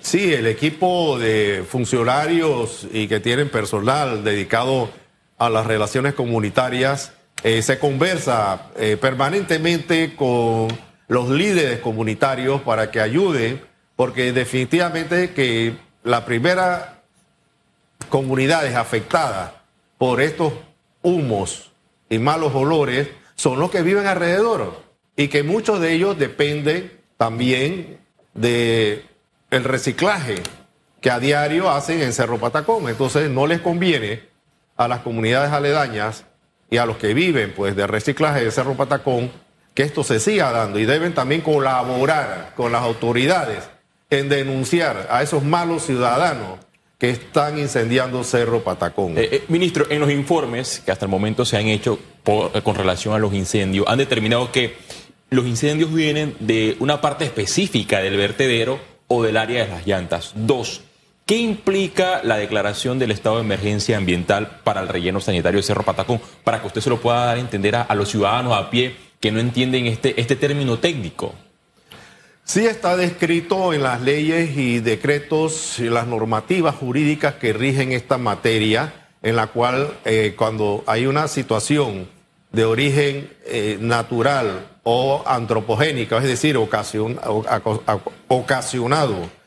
Sí, 0.00 0.34
el 0.34 0.48
equipo 0.48 1.20
de 1.20 1.64
funcionarios 1.68 2.88
y 2.92 3.06
que 3.06 3.20
tienen 3.20 3.48
personal 3.48 4.24
dedicado 4.24 4.90
a 5.40 5.48
las 5.48 5.66
relaciones 5.66 6.12
comunitarias 6.12 7.12
eh, 7.42 7.62
se 7.62 7.78
conversa 7.78 8.68
eh, 8.76 8.98
permanentemente 9.00 10.14
con 10.14 10.68
los 11.08 11.30
líderes 11.30 11.80
comunitarios 11.80 12.60
para 12.60 12.90
que 12.90 13.00
ayuden, 13.00 13.62
porque 13.96 14.34
definitivamente 14.34 15.30
que 15.30 15.76
la 16.04 16.26
primera 16.26 17.00
comunidades 18.10 18.74
afectadas 18.74 19.52
por 19.96 20.20
estos 20.20 20.52
humos 21.00 21.72
y 22.10 22.18
malos 22.18 22.54
olores 22.54 23.08
son 23.34 23.58
los 23.58 23.70
que 23.70 23.80
viven 23.80 24.06
alrededor 24.06 24.82
y 25.16 25.28
que 25.28 25.42
muchos 25.42 25.80
de 25.80 25.94
ellos 25.94 26.18
dependen 26.18 26.92
también 27.16 27.98
de 28.34 29.06
el 29.50 29.64
reciclaje 29.64 30.42
que 31.00 31.10
a 31.10 31.18
diario 31.18 31.70
hacen 31.70 32.02
en 32.02 32.12
Cerro 32.12 32.38
Patacón. 32.38 32.90
Entonces 32.90 33.30
no 33.30 33.46
les 33.46 33.62
conviene 33.62 34.29
a 34.80 34.88
las 34.88 35.00
comunidades 35.00 35.52
aledañas 35.52 36.24
y 36.70 36.78
a 36.78 36.86
los 36.86 36.96
que 36.96 37.12
viven 37.12 37.52
pues 37.54 37.76
de 37.76 37.86
reciclaje 37.86 38.42
de 38.42 38.50
Cerro 38.50 38.78
Patacón 38.78 39.30
que 39.74 39.82
esto 39.82 40.02
se 40.02 40.18
siga 40.18 40.50
dando 40.52 40.78
y 40.78 40.86
deben 40.86 41.12
también 41.12 41.42
colaborar 41.42 42.54
con 42.56 42.72
las 42.72 42.82
autoridades 42.82 43.68
en 44.08 44.30
denunciar 44.30 45.06
a 45.10 45.22
esos 45.22 45.44
malos 45.44 45.84
ciudadanos 45.84 46.60
que 46.96 47.10
están 47.10 47.58
incendiando 47.58 48.24
Cerro 48.24 48.64
Patacón. 48.64 49.18
Eh, 49.18 49.28
eh, 49.30 49.44
ministro, 49.48 49.84
en 49.90 50.00
los 50.00 50.10
informes 50.10 50.80
que 50.82 50.90
hasta 50.90 51.04
el 51.04 51.10
momento 51.10 51.44
se 51.44 51.58
han 51.58 51.66
hecho 51.66 51.98
eh, 52.24 52.62
con 52.62 52.74
relación 52.74 53.14
a 53.14 53.18
los 53.18 53.34
incendios, 53.34 53.86
han 53.86 53.98
determinado 53.98 54.50
que 54.50 54.76
los 55.28 55.46
incendios 55.46 55.92
vienen 55.92 56.36
de 56.40 56.78
una 56.80 57.02
parte 57.02 57.26
específica 57.26 58.00
del 58.00 58.16
vertedero 58.16 58.80
o 59.08 59.22
del 59.22 59.36
área 59.36 59.66
de 59.66 59.70
las 59.70 59.86
llantas. 59.86 60.32
Dos, 60.34 60.84
¿qué 61.30 61.36
implica 61.36 62.20
la 62.24 62.38
declaración 62.38 62.98
del 62.98 63.12
estado 63.12 63.36
de 63.36 63.42
emergencia 63.42 63.96
ambiental 63.96 64.58
para 64.64 64.80
el 64.80 64.88
relleno 64.88 65.20
sanitario 65.20 65.60
de 65.60 65.62
Cerro 65.62 65.84
Patacón? 65.84 66.20
Para 66.42 66.60
que 66.60 66.66
usted 66.66 66.80
se 66.80 66.90
lo 66.90 67.00
pueda 67.00 67.26
dar 67.26 67.36
a 67.36 67.40
entender 67.40 67.76
a, 67.76 67.94
los 67.94 68.08
ciudadanos 68.08 68.52
a 68.52 68.68
pie 68.68 68.96
que 69.20 69.30
no 69.30 69.38
entienden 69.38 69.86
este, 69.86 70.20
este 70.20 70.34
término 70.34 70.80
técnico. 70.80 71.32
Sí 72.42 72.66
está 72.66 72.96
descrito 72.96 73.72
en 73.72 73.84
las 73.84 74.00
leyes 74.00 74.56
y 74.56 74.80
decretos 74.80 75.78
y 75.78 75.88
las 75.88 76.08
normativas 76.08 76.74
jurídicas 76.74 77.34
que 77.34 77.52
rigen 77.52 77.92
esta 77.92 78.18
materia, 78.18 78.92
en 79.22 79.36
la 79.36 79.46
cual 79.46 79.98
eh, 80.04 80.34
cuando 80.36 80.82
hay 80.88 81.06
una 81.06 81.28
situación 81.28 82.08
de 82.50 82.64
origen 82.64 83.30
eh, 83.46 83.78
natural 83.80 84.66
o 84.82 85.22
antropogénica, 85.24 86.18
es 86.18 86.24
decir, 86.24 86.56
ocasionado 88.26 89.39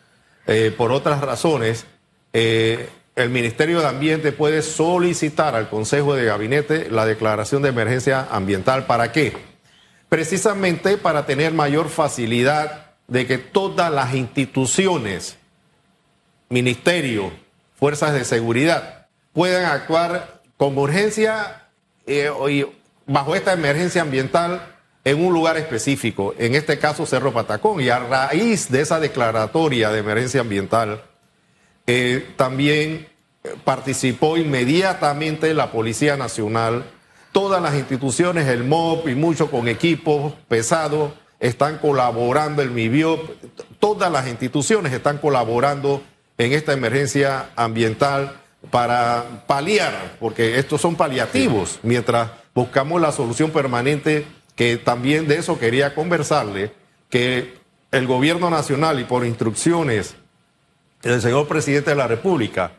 eh, 0.48 0.74
por 0.76 0.92
otras 0.92 1.22
razones, 1.22 1.86
eh, 2.34 2.90
el 3.16 3.30
Ministerio 3.30 3.80
de 3.80 3.88
Ambiente 3.88 4.32
puede 4.32 4.62
solicitar 4.62 5.56
al 5.56 5.70
Consejo 5.70 6.16
de 6.16 6.26
Gabinete 6.26 6.90
la 6.90 7.06
declaración 7.06 7.62
de 7.62 7.70
emergencia 7.70 8.28
ambiental. 8.32 8.86
¿Para 8.86 9.12
qué? 9.12 9.54
precisamente 10.14 10.96
para 10.98 11.26
tener 11.26 11.54
mayor 11.54 11.90
facilidad 11.90 12.92
de 13.08 13.26
que 13.26 13.40
todas 13.40 13.92
las 13.92 14.14
instituciones, 14.14 15.38
ministerios, 16.50 17.34
fuerzas 17.80 18.14
de 18.14 18.24
seguridad, 18.24 19.08
puedan 19.34 19.66
actuar 19.66 20.44
con 20.56 20.78
urgencia 20.78 21.64
eh, 22.06 22.30
bajo 23.08 23.36
esta 23.36 23.54
emergencia 23.54 24.04
ambiental 24.04 24.73
en 25.06 25.24
un 25.24 25.34
lugar 25.34 25.58
específico, 25.58 26.34
en 26.38 26.56
este 26.56 26.80
caso 26.80 27.06
Cerro 27.06 27.34
Patacón, 27.34 27.82
y 27.82 27.90
a 27.90 28.00
raíz 28.00 28.72
de 28.72 28.82
esa 28.82 29.00
declaratoria 29.00 29.92
de 29.92 30.00
emergencia 30.00 30.42
ambiental, 30.42 31.04
eh, 31.86 32.34
también 32.38 33.08
participó 33.66 34.38
inmediatamente 34.38 35.54
la 35.54 35.72
Policía 35.72 36.16
Nacional, 36.16 36.86
todas 37.32 37.62
las 37.62 37.76
instituciones, 37.76 38.48
el 38.48 38.64
MOP 38.64 39.10
y 39.10 39.16
mucho 39.16 39.52
con 39.52 39.68
equipos 39.68 40.34
pesados 40.48 41.12
están 41.40 41.78
colaborando, 41.78 42.62
el 42.62 42.72
MIBIOP, 42.72 43.30
todas 43.80 44.10
las 44.10 44.28
instituciones 44.30 44.94
están 44.94 45.18
colaborando 45.18 46.02
en 46.38 46.54
esta 46.54 46.72
emergencia 46.72 47.50
ambiental 47.58 48.38
para 48.72 49.44
paliar, 49.46 50.16
porque 50.22 50.58
estos 50.58 50.80
son 50.80 50.96
paliativos, 50.96 51.80
mientras 51.84 52.32
buscamos 52.56 53.02
la 53.02 53.12
solución 53.12 53.52
permanente, 53.52 54.26
que 54.56 54.78
también 54.78 55.28
de 55.28 55.38
eso 55.38 55.60
quería 55.60 55.96
conversarle, 55.96 56.72
que 57.10 57.54
el 57.92 58.08
gobierno 58.08 58.50
nacional 58.50 59.00
y 59.00 59.04
por 59.04 59.26
instrucciones 59.26 60.16
el 61.04 61.22
señor 61.22 61.48
presidente 61.48 61.90
de 61.90 61.96
la 61.98 62.08
República, 62.08 62.72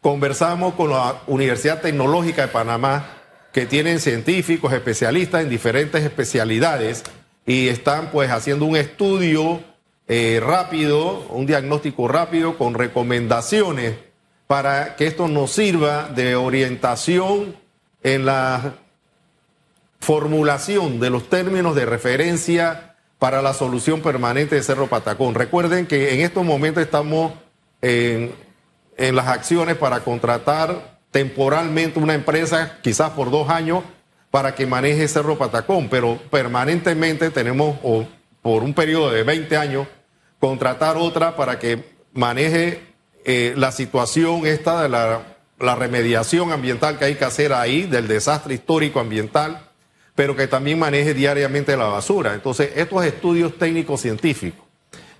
conversamos 0.00 0.74
con 0.74 0.90
la 0.90 1.22
Universidad 1.26 1.80
Tecnológica 1.80 2.42
de 2.42 2.48
Panamá, 2.48 3.16
que 3.52 3.66
tienen 3.66 4.00
científicos, 4.00 4.72
especialistas 4.72 5.42
en 5.42 5.48
diferentes 5.48 6.04
especialidades 6.04 7.02
y 7.46 7.68
están 7.68 8.10
pues 8.10 8.30
haciendo 8.30 8.66
un 8.66 8.76
estudio 8.76 9.60
eh, 10.06 10.40
rápido, 10.42 11.26
un 11.30 11.46
diagnóstico 11.46 12.06
rápido 12.06 12.58
con 12.58 12.74
recomendaciones 12.74 13.94
para 14.46 14.96
que 14.96 15.06
esto 15.06 15.26
nos 15.26 15.52
sirva 15.52 16.08
de 16.08 16.36
orientación 16.36 17.56
en 18.02 18.26
la 18.26 18.74
formulación 20.00 20.98
de 20.98 21.10
los 21.10 21.28
términos 21.28 21.74
de 21.74 21.86
referencia 21.86 22.96
para 23.18 23.42
la 23.42 23.52
solución 23.52 24.00
permanente 24.00 24.54
de 24.54 24.62
Cerro 24.62 24.86
Patacón. 24.86 25.34
Recuerden 25.34 25.86
que 25.86 26.14
en 26.14 26.20
estos 26.20 26.44
momentos 26.44 26.82
estamos 26.82 27.32
en, 27.82 28.34
las 28.96 29.28
acciones 29.28 29.76
para 29.76 30.00
contratar 30.00 30.98
temporalmente 31.10 31.98
una 31.98 32.14
empresa, 32.14 32.78
quizás 32.82 33.10
por 33.10 33.30
dos 33.30 33.48
años, 33.48 33.82
para 34.30 34.54
que 34.54 34.66
maneje 34.66 35.06
Cerro 35.08 35.38
Patacón, 35.38 35.88
pero 35.88 36.18
permanentemente 36.30 37.30
tenemos, 37.30 37.78
o 37.82 38.06
por 38.42 38.62
un 38.62 38.74
periodo 38.74 39.10
de 39.10 39.22
20 39.22 39.56
años, 39.56 39.86
contratar 40.38 40.96
otra 40.96 41.36
para 41.36 41.58
que 41.58 41.84
maneje 42.12 42.82
eh, 43.24 43.54
la 43.56 43.72
situación 43.72 44.46
esta 44.46 44.82
de 44.82 44.88
la, 44.88 45.36
la 45.58 45.74
remediación 45.76 46.52
ambiental 46.52 46.98
que 46.98 47.06
hay 47.06 47.14
que 47.16 47.24
hacer 47.24 47.52
ahí, 47.52 47.82
del 47.82 48.08
desastre 48.08 48.54
histórico 48.54 49.00
ambiental, 49.00 49.69
pero 50.20 50.36
que 50.36 50.46
también 50.46 50.78
maneje 50.78 51.14
diariamente 51.14 51.74
la 51.78 51.86
basura. 51.86 52.34
Entonces, 52.34 52.72
estos 52.76 53.06
estudios 53.06 53.56
técnicos 53.56 54.02
científicos 54.02 54.66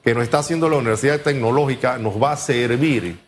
que 0.04 0.12
nos 0.12 0.24
está 0.24 0.40
haciendo 0.40 0.68
la 0.68 0.76
Universidad 0.76 1.22
Tecnológica 1.22 1.96
nos 1.96 2.22
va 2.22 2.32
a 2.32 2.36
servir 2.36 3.18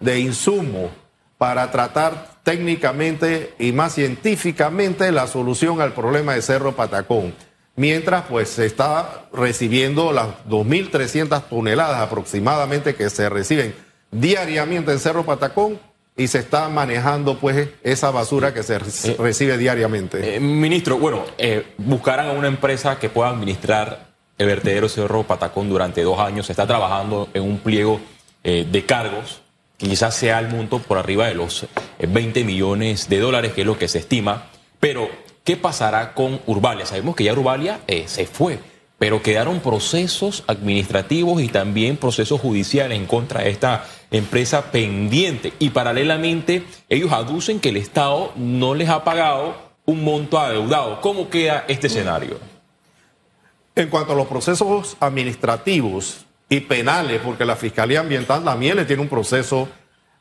de 0.00 0.20
insumo 0.20 0.90
para 1.38 1.70
tratar 1.70 2.42
técnicamente 2.42 3.54
y 3.58 3.72
más 3.72 3.94
científicamente 3.94 5.10
la 5.12 5.26
solución 5.26 5.80
al 5.80 5.94
problema 5.94 6.34
de 6.34 6.42
Cerro 6.42 6.76
Patacón. 6.76 7.32
Mientras 7.74 8.24
pues 8.26 8.50
se 8.50 8.66
está 8.66 9.24
recibiendo 9.32 10.12
las 10.12 10.26
2.300 10.46 11.44
toneladas 11.48 12.02
aproximadamente 12.02 12.96
que 12.96 13.08
se 13.08 13.30
reciben 13.30 13.74
diariamente 14.10 14.92
en 14.92 14.98
Cerro 14.98 15.24
Patacón 15.24 15.80
y 16.16 16.28
se 16.28 16.38
está 16.38 16.68
manejando 16.68 17.38
pues 17.38 17.68
esa 17.82 18.10
basura 18.10 18.54
que 18.54 18.62
se 18.62 18.78
re- 18.78 19.16
recibe 19.18 19.58
diariamente. 19.58 20.36
Eh, 20.36 20.40
ministro, 20.40 20.98
bueno, 20.98 21.24
eh, 21.38 21.74
buscarán 21.78 22.28
a 22.28 22.32
una 22.32 22.48
empresa 22.48 22.98
que 22.98 23.08
pueda 23.08 23.30
administrar 23.30 24.08
el 24.38 24.46
vertedero 24.46 24.88
Cerro 24.88 25.22
Patacón 25.24 25.68
durante 25.68 26.02
dos 26.02 26.18
años. 26.20 26.46
Se 26.46 26.52
está 26.52 26.66
trabajando 26.66 27.28
en 27.34 27.42
un 27.42 27.58
pliego 27.58 28.00
eh, 28.44 28.66
de 28.70 28.84
cargos 28.86 29.40
que 29.76 29.88
quizás 29.88 30.14
sea 30.14 30.38
el 30.38 30.48
monto 30.48 30.78
por 30.78 30.98
arriba 30.98 31.26
de 31.26 31.34
los 31.34 31.64
eh, 31.98 32.06
20 32.08 32.44
millones 32.44 33.08
de 33.08 33.18
dólares, 33.18 33.52
que 33.52 33.62
es 33.62 33.66
lo 33.66 33.76
que 33.78 33.88
se 33.88 33.98
estima. 33.98 34.46
Pero, 34.78 35.08
¿qué 35.42 35.56
pasará 35.56 36.14
con 36.14 36.40
Urbalia? 36.46 36.86
Sabemos 36.86 37.16
que 37.16 37.24
ya 37.24 37.32
Urbalia 37.32 37.80
eh, 37.88 38.04
se 38.06 38.26
fue, 38.26 38.58
pero 38.98 39.22
quedaron 39.22 39.60
procesos 39.60 40.44
administrativos 40.46 41.42
y 41.42 41.48
también 41.48 41.96
procesos 41.96 42.40
judiciales 42.40 42.98
en 42.98 43.06
contra 43.06 43.42
de 43.42 43.50
esta 43.50 43.86
empresa 44.10 44.70
pendiente. 44.70 45.52
Y 45.58 45.70
paralelamente, 45.70 46.64
ellos 46.88 47.12
aducen 47.12 47.60
que 47.60 47.70
el 47.70 47.76
Estado 47.76 48.32
no 48.36 48.74
les 48.74 48.88
ha 48.88 49.04
pagado 49.04 49.56
un 49.84 50.04
monto 50.04 50.38
adeudado. 50.38 51.00
¿Cómo 51.00 51.28
queda 51.28 51.64
este 51.68 51.88
escenario? 51.88 52.38
En 53.74 53.88
cuanto 53.88 54.12
a 54.12 54.16
los 54.16 54.28
procesos 54.28 54.96
administrativos, 55.00 56.24
y 56.48 56.60
penales, 56.60 57.20
porque 57.24 57.44
la 57.44 57.56
Fiscalía 57.56 58.00
Ambiental 58.00 58.44
también 58.44 58.76
le 58.76 58.84
tiene 58.84 59.02
un 59.02 59.08
proceso 59.08 59.68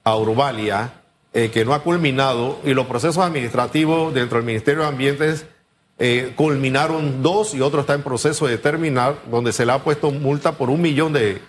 a 0.03 0.15
Urbalia 0.15 0.93
eh, 1.33 1.49
que 1.51 1.65
no 1.65 1.73
ha 1.73 1.83
culminado 1.83 2.59
y 2.63 2.73
los 2.73 2.87
procesos 2.87 3.23
administrativos 3.23 4.13
dentro 4.13 4.37
del 4.37 4.45
Ministerio 4.45 4.83
de 4.83 4.89
Ambientes 4.89 5.45
eh, 5.99 6.33
culminaron 6.35 7.21
dos 7.21 7.53
y 7.53 7.61
otro 7.61 7.81
está 7.81 7.93
en 7.93 8.03
proceso 8.03 8.47
de 8.47 8.57
terminar, 8.57 9.17
donde 9.29 9.53
se 9.53 9.65
le 9.65 9.71
ha 9.71 9.79
puesto 9.79 10.11
multa 10.11 10.53
por 10.53 10.69
un 10.69 10.81
millón 10.81 11.13
de, 11.13 11.41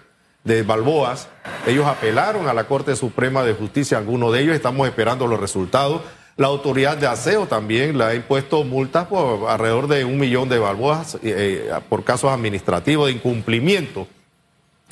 de 0.44 0.62
balboas. 0.62 1.28
Ellos 1.66 1.86
apelaron 1.86 2.48
a 2.48 2.54
la 2.54 2.64
Corte 2.64 2.94
Suprema 2.96 3.42
de 3.42 3.54
Justicia, 3.54 3.98
algunos 3.98 4.32
de 4.32 4.42
ellos, 4.42 4.54
estamos 4.54 4.86
esperando 4.86 5.26
los 5.26 5.40
resultados. 5.40 6.02
La 6.36 6.48
autoridad 6.48 6.96
de 6.96 7.06
aseo 7.06 7.46
también 7.46 7.96
le 7.96 8.04
ha 8.04 8.14
impuesto 8.14 8.64
multas 8.64 9.06
por 9.06 9.48
alrededor 9.48 9.86
de 9.86 10.04
un 10.04 10.18
millón 10.18 10.48
de 10.48 10.58
balboas 10.58 11.16
eh, 11.22 11.70
por 11.88 12.02
casos 12.02 12.30
administrativos 12.30 13.06
de 13.06 13.12
incumplimiento 13.12 14.08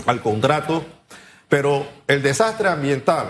al 0.07 0.23
contrato. 0.23 0.85
Pero 1.49 1.87
el 2.07 2.23
desastre 2.23 2.69
ambiental 2.69 3.27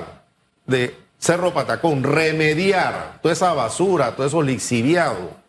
de 0.66 0.94
Cerro 1.18 1.52
Patacón, 1.52 2.02
remediar 2.02 3.18
toda 3.22 3.32
esa 3.32 3.52
basura, 3.54 4.14
todo 4.14 4.26
eso 4.26 4.42
lixiviado, 4.42 5.41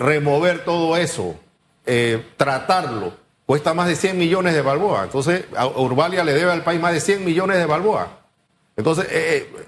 remover 0.00 0.64
todo 0.64 0.96
eso, 0.96 1.36
eh, 1.84 2.24
tratarlo, 2.36 3.12
cuesta 3.44 3.74
más 3.74 3.86
de 3.86 3.94
100 3.94 4.18
millones 4.18 4.54
de 4.54 4.62
balboa. 4.62 5.04
Entonces, 5.04 5.44
Urbalia 5.76 6.24
le 6.24 6.32
debe 6.32 6.50
al 6.50 6.64
país 6.64 6.80
más 6.80 6.94
de 6.94 7.00
100 7.00 7.24
millones 7.24 7.58
de 7.58 7.66
balboa. 7.66 8.08
Entonces, 8.76 9.04
eh, 9.10 9.52
eh, 9.58 9.64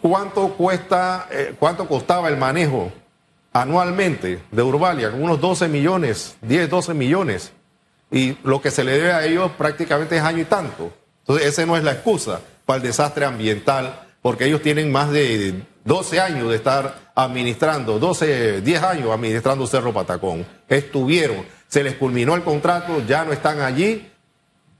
¿cuánto 0.00 0.48
cuesta, 0.54 1.28
cuánto 1.60 1.86
costaba 1.86 2.28
el 2.28 2.36
manejo 2.36 2.90
anualmente 3.52 4.42
de 4.50 4.62
Urbalia? 4.62 5.10
Unos 5.10 5.40
12 5.40 5.68
millones, 5.68 6.36
10, 6.42 6.68
12 6.68 6.94
millones. 6.94 7.52
Y 8.10 8.36
lo 8.42 8.60
que 8.60 8.72
se 8.72 8.82
le 8.82 8.92
debe 8.92 9.12
a 9.12 9.24
ellos 9.24 9.52
prácticamente 9.56 10.16
es 10.16 10.22
año 10.22 10.40
y 10.40 10.44
tanto. 10.44 10.92
Entonces, 11.20 11.46
esa 11.46 11.64
no 11.64 11.76
es 11.76 11.84
la 11.84 11.92
excusa 11.92 12.40
para 12.66 12.78
el 12.78 12.82
desastre 12.82 13.24
ambiental, 13.24 14.08
porque 14.22 14.46
ellos 14.46 14.60
tienen 14.60 14.90
más 14.90 15.12
de 15.12 15.62
12 15.84 16.20
años 16.20 16.48
de 16.48 16.56
estar 16.56 17.12
administrando, 17.14 17.98
12, 17.98 18.60
10 18.60 18.82
años 18.82 19.10
administrando 19.10 19.66
Cerro 19.66 19.92
Patacón. 19.92 20.46
Estuvieron, 20.68 21.44
se 21.68 21.82
les 21.82 21.94
culminó 21.96 22.34
el 22.34 22.42
contrato, 22.42 23.02
ya 23.06 23.24
no 23.24 23.32
están 23.32 23.60
allí 23.60 24.08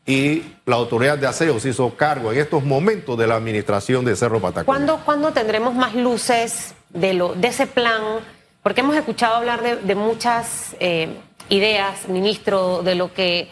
y 0.05 0.43
la 0.67 0.77
autoridad 0.77 1.19
de 1.19 1.27
aseo 1.27 1.61
se 1.61 1.71
hizo 1.71 1.95
cargo 1.97 2.33
en 2.33 2.39
estos 2.41 2.65
momentos 2.65 3.17
de 3.17 3.27
la 3.27 3.37
administración 3.37 4.05
de 4.05 4.17
Cerro 4.17 4.41
Patacón. 4.41 4.65
¿Cuándo, 4.65 5.01
¿cuándo 5.05 5.33
tendremos 5.33 5.75
más 5.75 5.95
luces 5.95 6.75
de, 6.91 7.15
lo, 7.15 7.35
de 7.35 7.49
ese 7.49 7.67
plan? 7.67 8.03
Porque 8.63 8.81
hemos 8.81 8.97
escuchado 8.97 9.37
hablar 9.37 9.63
de, 9.63 9.95
muchas 9.95 10.77
eh, 10.81 11.17
ideas, 11.49 12.09
ministro, 12.09 12.83
de 12.83 12.95
lo 12.95 13.13
que 13.13 13.49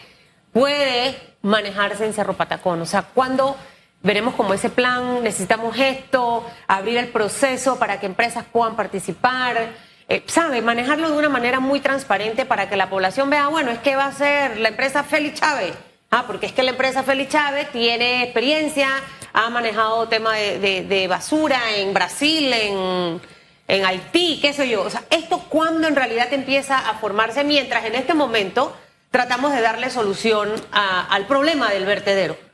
puede 0.53 1.17
manejarse 1.41 2.05
en 2.05 2.13
Cerro 2.13 2.33
Patacón. 2.33 2.81
O 2.81 2.85
sea, 2.85 3.03
¿cuándo 3.03 3.55
veremos 4.03 4.35
como 4.35 4.53
ese 4.53 4.69
plan, 4.69 5.23
necesitamos 5.23 5.77
esto, 5.77 6.45
abrir 6.67 6.97
el 6.97 7.09
proceso 7.09 7.77
para 7.77 7.99
que 7.99 8.05
empresas 8.05 8.45
puedan 8.51 8.75
participar, 8.75 9.69
eh, 10.09 10.23
¿sabe? 10.25 10.61
Manejarlo 10.61 11.11
de 11.11 11.17
una 11.17 11.29
manera 11.29 11.59
muy 11.59 11.79
transparente 11.79 12.45
para 12.45 12.67
que 12.67 12.75
la 12.75 12.89
población 12.89 13.29
vea, 13.29 13.47
bueno, 13.47 13.71
es 13.71 13.79
que 13.79 13.95
va 13.95 14.05
a 14.05 14.11
ser 14.11 14.57
la 14.57 14.69
empresa 14.69 15.03
Félix 15.03 15.39
Chávez. 15.39 15.73
Ah, 16.09 16.25
porque 16.27 16.47
es 16.47 16.51
que 16.51 16.63
la 16.63 16.71
empresa 16.71 17.03
Félix 17.03 17.31
Chávez 17.31 17.71
tiene 17.71 18.23
experiencia, 18.23 18.89
ha 19.31 19.49
manejado 19.49 20.09
tema 20.09 20.35
de, 20.35 21.05
basura 21.07 21.57
en 21.77 21.93
Brasil, 21.93 22.51
en, 22.51 23.21
en, 23.69 23.85
Haití, 23.85 24.39
qué 24.41 24.51
sé 24.51 24.67
yo. 24.67 24.83
O 24.83 24.89
sea, 24.89 25.03
¿esto 25.09 25.39
cuándo 25.47 25.87
en 25.87 25.95
realidad 25.95 26.27
empieza 26.33 26.77
a 26.77 26.95
formarse 26.95 27.45
mientras 27.45 27.85
en 27.85 27.95
este 27.95 28.13
momento 28.13 28.75
tratamos 29.09 29.53
de 29.53 29.61
darle 29.61 29.89
solución 29.89 30.51
al 30.71 31.27
problema 31.27 31.69
del 31.69 31.85
vertedero? 31.85 32.50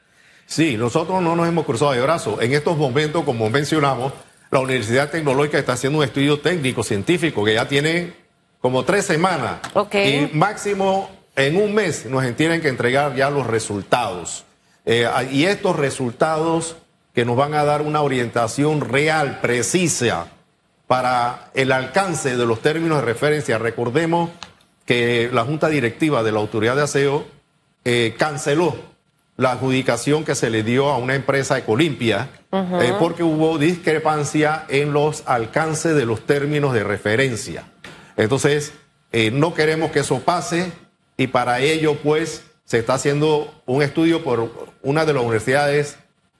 Sí, 0.47 0.77
nosotros 0.77 1.21
no 1.21 1.35
nos 1.35 1.47
hemos 1.47 1.65
cruzado 1.65 1.91
de 1.91 2.01
brazos. 2.01 2.41
En 2.41 2.53
estos 2.53 2.77
momentos, 2.77 3.25
como 3.25 3.49
mencionamos, 3.49 4.13
la 4.49 4.59
Universidad 4.59 5.11
Tecnológica 5.11 5.59
está 5.59 5.73
haciendo 5.73 5.99
un 5.99 6.05
estudio 6.05 6.39
técnico, 6.39 6.83
científico, 6.83 7.43
que 7.43 7.53
ya 7.53 7.67
tiene 7.67 8.13
como 8.61 8.83
tres 8.85 9.05
semanas. 9.05 9.59
Y 9.93 10.29
máximo 10.33 11.11
en 11.35 11.57
un 11.57 11.75
mes 11.75 12.05
nos 12.05 12.23
tienen 12.37 12.61
que 12.61 12.69
entregar 12.69 13.13
ya 13.13 13.29
los 13.29 13.45
resultados. 13.45 14.45
Eh, 14.85 15.05
y 15.31 15.43
estos 15.43 15.75
resultados 15.75 16.77
que 17.13 17.25
nos 17.25 17.35
van 17.35 17.53
a 17.53 17.65
dar 17.65 17.81
una 17.81 18.01
orientación 18.01 18.79
real, 18.79 19.39
precisa, 19.41 20.27
para 20.87 21.51
el 21.55 21.73
alcance 21.73 22.37
de 22.37 22.45
los 22.45 22.61
términos 22.61 22.99
de 22.99 23.05
referencia. 23.05 23.57
Recordemos 23.57 24.29
que 24.85 25.29
la 25.33 25.43
Junta 25.43 25.67
Directiva 25.67 26.23
de 26.23 26.31
la 26.31 26.39
Autoridad 26.39 26.77
de 26.77 26.83
Aseo 26.83 27.25
eh, 27.83 28.15
canceló 28.17 28.96
la 29.37 29.51
adjudicación 29.51 30.25
que 30.25 30.33
se 30.33 30.49
le 30.49 30.63
dio 30.63 30.89
a 30.89 30.97
una 30.97 31.13
empresa 31.13 31.59
Ecolimpia, 31.59 32.29
eh, 32.51 32.93
porque 32.99 33.21
hubo 33.21 33.59
discrepancia 33.59 34.65
en 34.67 34.93
los 34.93 35.23
alcances 35.27 35.95
de 35.95 36.05
los 36.05 36.25
términos 36.25 36.73
de 36.73 36.83
referencia. 36.83 37.65
Entonces, 38.17 38.73
eh, 39.11 39.29
no 39.29 39.53
queremos 39.53 39.91
que 39.91 39.99
eso 39.99 40.19
pase 40.21 40.71
y 41.17 41.27
para 41.27 41.59
ello, 41.59 41.97
pues, 42.03 42.43
se 42.65 42.79
está 42.79 42.95
haciendo 42.95 43.53
un 43.67 43.83
estudio 43.83 44.23
por 44.23 44.51
una 44.81 45.05
de 45.05 45.13
las 45.13 45.21
universidades 45.21 45.97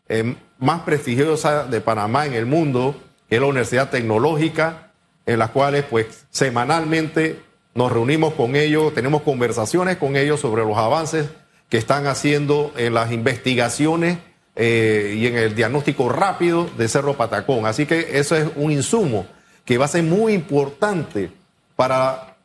eh, 0.10 0.36
más 0.58 0.82
prestigiosas 0.82 1.70
de 1.70 1.82
Panamá 1.82 2.26
en 2.26 2.34
el 2.34 2.48
mundo, 2.48 2.96
que 3.30 3.36
es 3.36 3.42
la 3.42 3.48
Universidad 3.48 3.92
Tecnológica, 3.92 4.92
en 5.28 5.38
las 5.38 5.52
cuales, 5.52 5.86
pues, 5.88 6.26
semanalmente 6.32 7.42
nos 7.76 7.92
reunimos 7.92 8.34
con 8.34 8.56
ellos, 8.56 8.94
tenemos 8.96 9.22
conversaciones 9.22 9.98
con 9.98 10.16
ellos 10.16 10.40
sobre 10.40 10.66
los 10.66 10.78
avances 10.78 11.28
que 11.70 11.78
están 11.78 12.08
haciendo 12.08 12.74
en 12.78 12.94
las 12.94 13.12
investigaciones 13.12 14.20
eh, 14.56 15.16
y 15.18 15.28
en 15.28 15.38
el 15.38 15.56
diagnóstico 15.56 16.10
rápido 16.10 16.70
de 16.78 16.88
Cerro 16.88 17.16
Patacón. 17.16 17.66
Así 17.66 17.86
que 17.86 18.20
eso 18.20 18.36
es 18.36 18.50
un 18.56 18.72
insumo 18.72 19.28
que 19.66 19.78
va 19.78 19.86
a 19.86 19.90
ser 19.90 20.04
muy 20.04 20.34
importante 20.34 21.32
para 21.76 22.38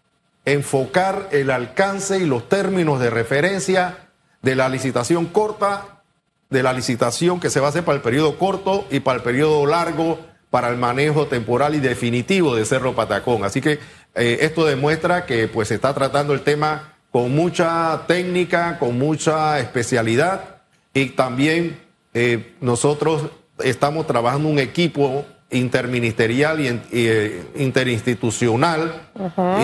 enfocar 0.44 1.28
el 1.30 1.50
alcance 1.50 2.18
y 2.18 2.26
los 2.26 2.48
términos 2.48 3.00
de 3.00 3.10
referencia 3.10 4.08
de 4.42 4.56
la 4.56 4.68
licitación 4.68 5.26
corta, 5.26 6.02
de 6.50 6.62
la 6.62 6.72
licitación 6.72 7.40
que 7.40 7.48
se 7.48 7.60
va 7.60 7.66
a 7.66 7.70
hacer 7.70 7.84
para 7.84 7.96
el 7.96 8.02
periodo 8.02 8.36
corto 8.38 8.86
y 8.90 9.00
para 9.00 9.18
el 9.18 9.22
periodo 9.22 9.64
largo, 9.66 10.18
para 10.50 10.68
el 10.68 10.76
manejo 10.76 11.28
temporal 11.28 11.74
y 11.74 11.80
definitivo 11.80 12.54
de 12.54 12.66
Cerro 12.66 12.94
Patacón. 12.94 13.44
Así 13.44 13.60
que 13.60 13.78
eh, 14.14 14.38
esto 14.40 14.66
demuestra 14.66 15.24
que 15.24 15.48
pues 15.48 15.68
se 15.68 15.76
está 15.76 15.94
tratando 15.94 16.34
el 16.34 16.42
tema 16.42 16.91
con 17.12 17.34
mucha 17.34 18.02
técnica, 18.08 18.78
con 18.78 18.98
mucha 18.98 19.60
especialidad. 19.60 20.62
Y 20.94 21.10
también 21.10 21.78
eh, 22.14 22.54
nosotros 22.60 23.26
estamos 23.62 24.06
trabajando 24.06 24.48
un 24.48 24.58
equipo 24.58 25.24
interministerial 25.50 26.60
y, 26.60 26.80
eh, 26.92 27.44
interinstitucional. 27.56 29.10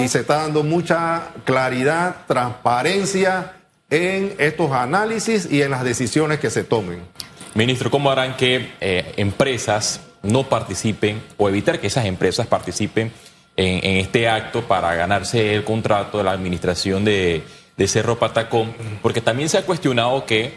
Y 0.02 0.08
se 0.08 0.20
está 0.20 0.42
dando 0.42 0.62
mucha 0.62 1.28
claridad, 1.44 2.26
transparencia 2.26 3.54
en 3.90 4.34
estos 4.38 4.70
análisis 4.70 5.50
y 5.50 5.62
en 5.62 5.70
las 5.70 5.82
decisiones 5.82 6.38
que 6.38 6.50
se 6.50 6.64
tomen. 6.64 7.00
Ministro, 7.54 7.90
¿cómo 7.90 8.10
harán 8.10 8.36
que 8.36 8.72
eh, 8.80 9.14
empresas 9.16 10.02
no 10.22 10.44
participen 10.44 11.22
o 11.38 11.48
evitar 11.48 11.80
que 11.80 11.86
esas 11.86 12.04
empresas 12.04 12.46
participen 12.46 13.10
en, 13.58 13.96
este 13.96 14.28
acto 14.28 14.62
para 14.62 14.94
ganarse 14.94 15.54
el 15.54 15.64
contrato 15.64 16.18
de 16.18 16.24
la 16.24 16.30
administración 16.30 17.04
de, 17.04 17.42
Cerro 17.86 18.18
Patacón, 18.18 18.74
porque 19.02 19.20
también 19.20 19.48
se 19.48 19.58
ha 19.58 19.66
cuestionado 19.66 20.24
que, 20.26 20.54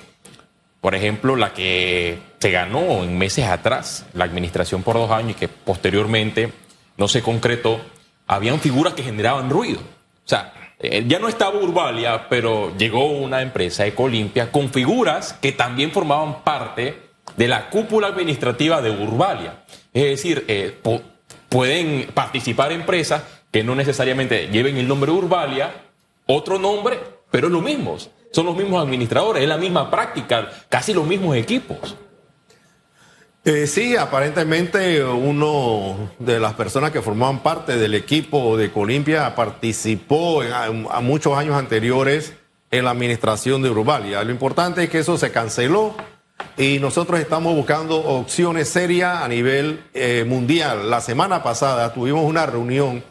por 0.79 0.95
ejemplo, 0.95 1.35
la 1.35 1.53
que 1.53 2.19
se 2.39 2.49
ganó 2.49 3.03
en 3.03 3.17
meses 3.17 3.45
atrás, 3.45 4.05
la 4.13 4.25
administración 4.25 4.81
por 4.81 4.95
dos 4.95 5.11
años 5.11 5.31
y 5.31 5.35
que 5.35 5.47
posteriormente 5.47 6.51
no 6.97 7.07
se 7.07 7.21
concretó, 7.21 7.79
habían 8.25 8.59
figuras 8.59 8.93
que 8.95 9.03
generaban 9.03 9.51
ruido. 9.51 9.79
O 9.81 10.27
sea, 10.27 10.53
eh, 10.79 11.05
ya 11.07 11.19
no 11.19 11.27
estaba 11.27 11.59
Urbalia, 11.59 12.27
pero 12.27 12.75
llegó 12.75 13.05
una 13.11 13.43
empresa 13.43 13.85
Ecolimpia 13.85 14.51
con 14.51 14.71
figuras 14.71 15.33
que 15.33 15.51
también 15.51 15.91
formaban 15.91 16.43
parte 16.43 17.11
de 17.37 17.47
la 17.47 17.69
cúpula 17.69 18.07
administrativa 18.07 18.81
de 18.81 18.89
Urbalia. 18.89 19.63
Es 19.93 20.03
decir, 20.03 20.45
eh, 20.47 20.79
pueden 21.51 22.07
participar 22.13 22.71
empresas 22.71 23.23
que 23.51 23.61
no 23.61 23.75
necesariamente 23.75 24.47
lleven 24.47 24.77
el 24.77 24.87
nombre 24.87 25.11
Urbalia, 25.11 25.83
otro 26.25 26.57
nombre, 26.57 26.97
pero 27.29 27.47
es 27.47 27.53
lo 27.53 27.59
mismo. 27.59 27.97
Son 28.31 28.45
los 28.45 28.55
mismos 28.55 28.81
administradores, 28.81 29.43
es 29.43 29.49
la 29.49 29.57
misma 29.57 29.91
práctica, 29.91 30.49
casi 30.69 30.93
los 30.93 31.05
mismos 31.05 31.35
equipos. 31.35 31.97
Eh, 33.43 33.67
sí, 33.67 33.97
aparentemente 33.97 35.03
uno 35.03 36.11
de 36.19 36.39
las 36.39 36.53
personas 36.53 36.91
que 36.91 37.01
formaban 37.01 37.43
parte 37.43 37.75
del 37.75 37.95
equipo 37.95 38.55
de 38.55 38.71
Colimpia 38.71 39.35
participó 39.35 40.43
a 40.43 41.01
muchos 41.01 41.37
años 41.37 41.57
anteriores 41.57 42.33
en 42.69 42.85
la 42.85 42.91
administración 42.91 43.61
de 43.61 43.69
Urbalia. 43.69 44.23
Lo 44.23 44.31
importante 44.31 44.85
es 44.85 44.89
que 44.89 44.99
eso 44.99 45.17
se 45.17 45.31
canceló 45.31 45.95
y 46.57 46.79
nosotros 46.79 47.19
estamos 47.19 47.55
buscando 47.55 47.97
opciones 47.97 48.69
serias 48.69 49.23
a 49.23 49.27
nivel 49.27 49.83
eh, 49.93 50.25
mundial. 50.27 50.89
La 50.89 51.01
semana 51.01 51.41
pasada 51.43 51.93
tuvimos 51.93 52.23
una 52.23 52.45
reunión 52.45 53.03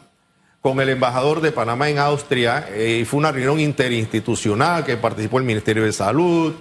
con 0.61 0.79
el 0.79 0.89
embajador 0.89 1.41
de 1.41 1.51
Panamá 1.51 1.89
en 1.89 1.97
Austria 1.97 2.67
eh, 2.69 2.99
y 3.01 3.05
fue 3.05 3.19
una 3.19 3.31
reunión 3.31 3.59
interinstitucional 3.59 4.85
que 4.85 4.97
participó 4.97 5.39
el 5.39 5.45
Ministerio 5.45 5.83
de 5.83 5.91
Salud, 5.91 6.53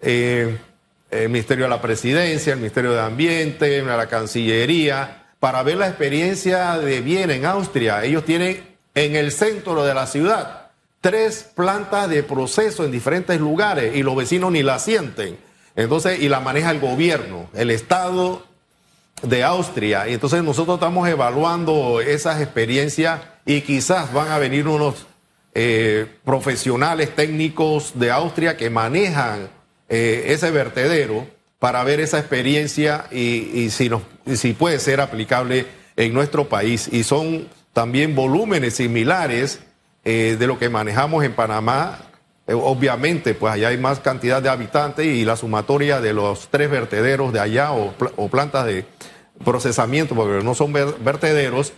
eh, 0.00 0.56
el 1.10 1.28
Ministerio 1.28 1.64
de 1.64 1.70
la 1.70 1.82
Presidencia, 1.82 2.52
el 2.52 2.60
Ministerio 2.60 2.92
de 2.92 3.00
Ambiente, 3.00 3.82
la 3.82 4.06
Cancillería, 4.06 5.26
para 5.40 5.62
ver 5.62 5.78
la 5.78 5.88
experiencia 5.88 6.78
de 6.78 7.00
bien 7.00 7.30
en 7.30 7.44
Austria. 7.44 8.04
Ellos 8.04 8.24
tienen 8.24 8.62
en 8.94 9.16
el 9.16 9.32
centro 9.32 9.84
de 9.84 9.94
la 9.94 10.06
ciudad 10.06 10.70
tres 11.00 11.50
plantas 11.54 12.08
de 12.08 12.22
proceso 12.22 12.84
en 12.84 12.92
diferentes 12.92 13.40
lugares 13.40 13.96
y 13.96 14.02
los 14.02 14.14
vecinos 14.14 14.52
ni 14.52 14.62
la 14.62 14.78
sienten. 14.78 15.49
Entonces, 15.80 16.20
y 16.20 16.28
la 16.28 16.40
maneja 16.40 16.70
el 16.70 16.80
gobierno, 16.80 17.48
el 17.54 17.70
Estado 17.70 18.42
de 19.22 19.44
Austria. 19.44 20.08
Y 20.08 20.14
entonces 20.14 20.42
nosotros 20.42 20.76
estamos 20.76 21.08
evaluando 21.08 22.00
esas 22.00 22.40
experiencias 22.40 23.20
y 23.46 23.62
quizás 23.62 24.12
van 24.12 24.28
a 24.30 24.38
venir 24.38 24.68
unos 24.68 25.06
eh, 25.54 26.06
profesionales 26.24 27.14
técnicos 27.14 27.92
de 27.94 28.10
Austria 28.10 28.56
que 28.56 28.70
manejan 28.70 29.48
eh, 29.88 30.24
ese 30.28 30.50
vertedero 30.50 31.26
para 31.58 31.82
ver 31.82 32.00
esa 32.00 32.18
experiencia 32.18 33.06
y, 33.10 33.68
si, 33.70 34.52
puede 34.52 34.78
ser 34.78 35.00
aplicable 35.00 35.66
en 35.96 36.14
nuestro 36.14 36.48
país. 36.48 36.88
Y 36.92 37.04
son 37.04 37.48
también 37.72 38.14
volúmenes 38.14 38.74
similares 38.74 39.60
eh, 40.04 40.36
de 40.38 40.46
lo 40.46 40.58
que 40.58 40.68
manejamos 40.68 41.24
en 41.24 41.34
Panamá. 41.34 41.98
Obviamente, 42.54 43.34
pues 43.34 43.54
allá 43.54 43.68
hay 43.68 43.78
más 43.78 44.00
cantidad 44.00 44.42
de 44.42 44.48
habitantes 44.48 45.06
y 45.06 45.24
la 45.24 45.36
sumatoria 45.36 46.00
de 46.00 46.12
los 46.12 46.48
tres 46.48 46.70
vertederos 46.70 47.32
de 47.32 47.40
allá 47.40 47.72
o, 47.72 48.28
plantas 48.28 48.66
de 48.66 48.84
procesamiento, 49.44 50.14
porque 50.14 50.44
no 50.44 50.54
son 50.54 50.72
vertederos, 50.72 51.72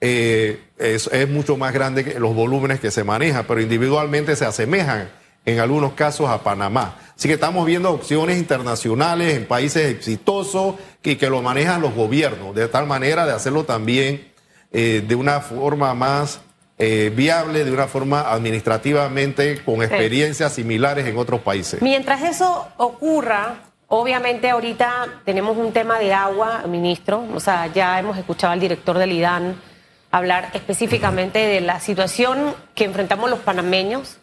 eh, 0.00 0.60
es, 0.78 1.10
mucho 1.28 1.56
más 1.56 1.72
grande 1.72 2.04
que 2.04 2.18
los 2.18 2.34
volúmenes 2.34 2.80
que 2.80 2.90
se 2.90 3.04
manejan, 3.04 3.44
pero 3.46 3.60
individualmente 3.60 4.36
se 4.36 4.44
asemejan 4.44 5.08
en 5.46 5.60
algunos 5.60 5.92
casos 5.92 6.28
a 6.28 6.42
Panamá. 6.42 6.98
Así 7.16 7.28
que 7.28 7.34
estamos 7.34 7.64
viendo 7.66 7.90
opciones 7.90 8.38
internacionales 8.38 9.36
en 9.36 9.46
países 9.46 9.86
exitosos 9.86 10.76
y 11.02 11.16
que 11.16 11.30
lo 11.30 11.42
manejan 11.42 11.80
los 11.80 11.94
gobiernos, 11.94 12.54
de 12.54 12.66
tal 12.68 12.86
manera 12.86 13.26
de 13.26 13.32
hacerlo 13.32 13.64
también 13.64 14.32
eh, 14.72 15.04
de 15.06 15.14
una 15.14 15.40
forma 15.40 15.94
más 15.94 16.40
eh, 16.78 17.12
viable, 17.14 17.64
de 17.64 17.72
una 17.72 17.86
forma 17.86 18.32
administrativamente 18.32 19.62
con 19.64 19.82
experiencias 19.82 20.52
similares 20.52 21.06
en 21.06 21.16
otros 21.18 21.40
países. 21.40 21.80
Mientras 21.82 22.22
eso 22.22 22.68
ocurra, 22.76 23.60
Obviamente 23.88 24.50
ahorita 24.50 25.20
tenemos 25.24 25.56
un 25.56 25.72
tema 25.72 25.98
de 25.98 26.12
agua, 26.12 26.62
ministro, 26.66 27.24
o 27.32 27.38
sea, 27.38 27.68
ya 27.68 27.98
hemos 28.00 28.16
escuchado 28.16 28.52
al 28.52 28.58
director 28.58 28.98
del 28.98 29.12
IDAN 29.12 29.60
hablar 30.10 30.50
específicamente 30.54 31.38
de 31.40 31.60
la 31.60 31.80
situación 31.80 32.54
que 32.74 32.84
enfrentamos 32.84 33.28
los 33.30 33.40
panameños. 33.40 34.16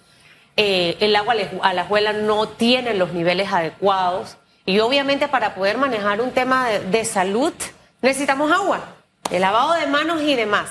Eh, 0.58 0.98
el 1.00 1.16
agua 1.16 1.36
a 1.62 1.74
la 1.74 1.82
escuela 1.84 2.12
no 2.12 2.48
tiene 2.48 2.94
los 2.96 3.14
niveles 3.14 3.52
adecuados 3.54 4.38
y 4.66 4.80
obviamente 4.80 5.28
para 5.28 5.54
poder 5.54 5.78
manejar 5.78 6.22
un 6.22 6.32
tema 6.32 6.68
de, 6.68 7.06
salud 7.06 7.54
necesitamos 8.02 8.52
agua, 8.52 8.82
el 9.30 9.42
lavado 9.42 9.74
de 9.74 9.88
manos 9.88 10.22
y 10.22 10.36
demás. 10.36 10.70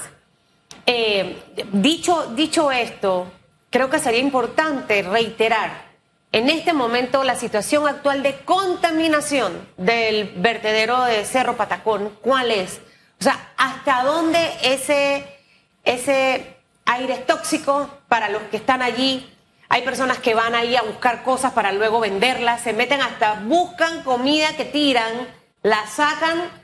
Eh, 0.93 1.37
dicho, 1.73 2.33
dicho 2.35 2.73
esto, 2.73 3.31
creo 3.71 3.89
que 3.89 4.01
sería 4.01 4.19
importante 4.19 5.03
reiterar 5.03 5.85
en 6.33 6.51
este 6.51 6.73
momento 6.73 7.23
la 7.23 7.37
situación 7.37 7.87
actual 7.87 8.25
de 8.25 8.41
contaminación 8.41 9.69
del 9.77 10.33
vertedero 10.39 11.05
de 11.05 11.25
Cerro 11.25 11.57
Patacón, 11.57 12.11
¿cuál 12.21 12.51
es? 12.51 12.81
O 13.21 13.23
sea, 13.23 13.53
¿hasta 13.57 14.03
dónde 14.03 14.51
ese, 14.65 15.25
ese 15.85 16.57
aire 16.87 17.15
es 17.15 17.25
tóxico 17.25 17.89
para 18.09 18.29
los 18.29 18.43
que 18.51 18.57
están 18.57 18.83
allí? 18.83 19.33
Hay 19.69 19.83
personas 19.83 20.19
que 20.19 20.35
van 20.35 20.57
ahí 20.57 20.75
a 20.75 20.83
buscar 20.83 21.23
cosas 21.23 21.53
para 21.53 21.71
luego 21.71 22.01
venderlas, 22.01 22.63
se 22.63 22.73
meten 22.73 23.01
hasta, 23.01 23.35
buscan 23.45 24.03
comida 24.03 24.57
que 24.57 24.65
tiran, 24.65 25.29
la 25.63 25.87
sacan 25.87 26.60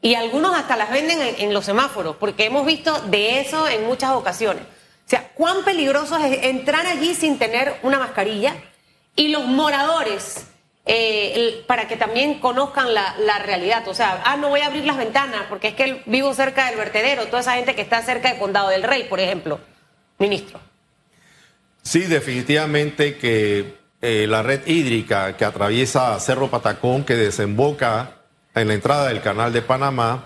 y 0.00 0.14
algunos 0.14 0.54
hasta 0.54 0.76
las 0.76 0.90
venden 0.90 1.36
en, 1.38 1.52
los 1.52 1.64
semáforos, 1.64 2.16
porque 2.16 2.46
hemos 2.46 2.64
visto 2.64 3.00
de 3.02 3.40
eso 3.40 3.66
en 3.68 3.86
muchas 3.86 4.12
ocasiones. 4.12 4.62
O 4.62 5.10
sea, 5.10 5.28
¿cuán 5.34 5.64
peligroso 5.64 6.16
es 6.18 6.44
entrar 6.44 6.86
allí 6.86 7.14
sin 7.14 7.38
tener 7.38 7.76
una 7.82 7.98
mascarilla? 7.98 8.54
y 9.18 9.28
los 9.28 9.46
moradores, 9.46 10.46
eh, 10.86 11.64
para 11.66 11.88
que 11.88 11.96
también 11.96 12.38
conozcan 12.38 12.94
la, 12.94 13.38
realidad. 13.44 13.86
O 13.88 13.94
sea, 13.94 14.22
ah, 14.24 14.36
no 14.36 14.48
voy 14.48 14.60
a 14.60 14.66
abrir 14.66 14.84
las 14.84 14.96
ventanas 14.96 15.42
porque 15.48 15.68
es 15.68 15.74
que 15.74 16.02
vivo 16.06 16.32
cerca 16.34 16.66
del 16.66 16.78
vertedero, 16.78 17.26
toda 17.26 17.40
esa 17.40 17.54
gente 17.54 17.74
que 17.74 17.82
está 17.82 18.00
cerca 18.02 18.30
del 18.30 18.38
Condado 18.38 18.68
del 18.68 18.84
Rey, 18.84 19.04
por 19.04 19.18
ejemplo. 19.18 19.58
Ministro. 20.18 20.60
Sí, 21.82 22.02
definitivamente 22.02 23.18
que 23.18 23.74
eh, 24.00 24.26
la 24.28 24.42
red 24.42 24.64
hídrica 24.66 25.36
que 25.36 25.44
atraviesa 25.44 26.18
Cerro 26.20 26.48
Patacón, 26.48 27.04
que 27.04 27.16
desemboca 27.16 28.17
en 28.54 28.68
la 28.68 28.74
entrada 28.74 29.08
del 29.08 29.20
canal 29.20 29.52
de 29.52 29.62
Panamá, 29.62 30.24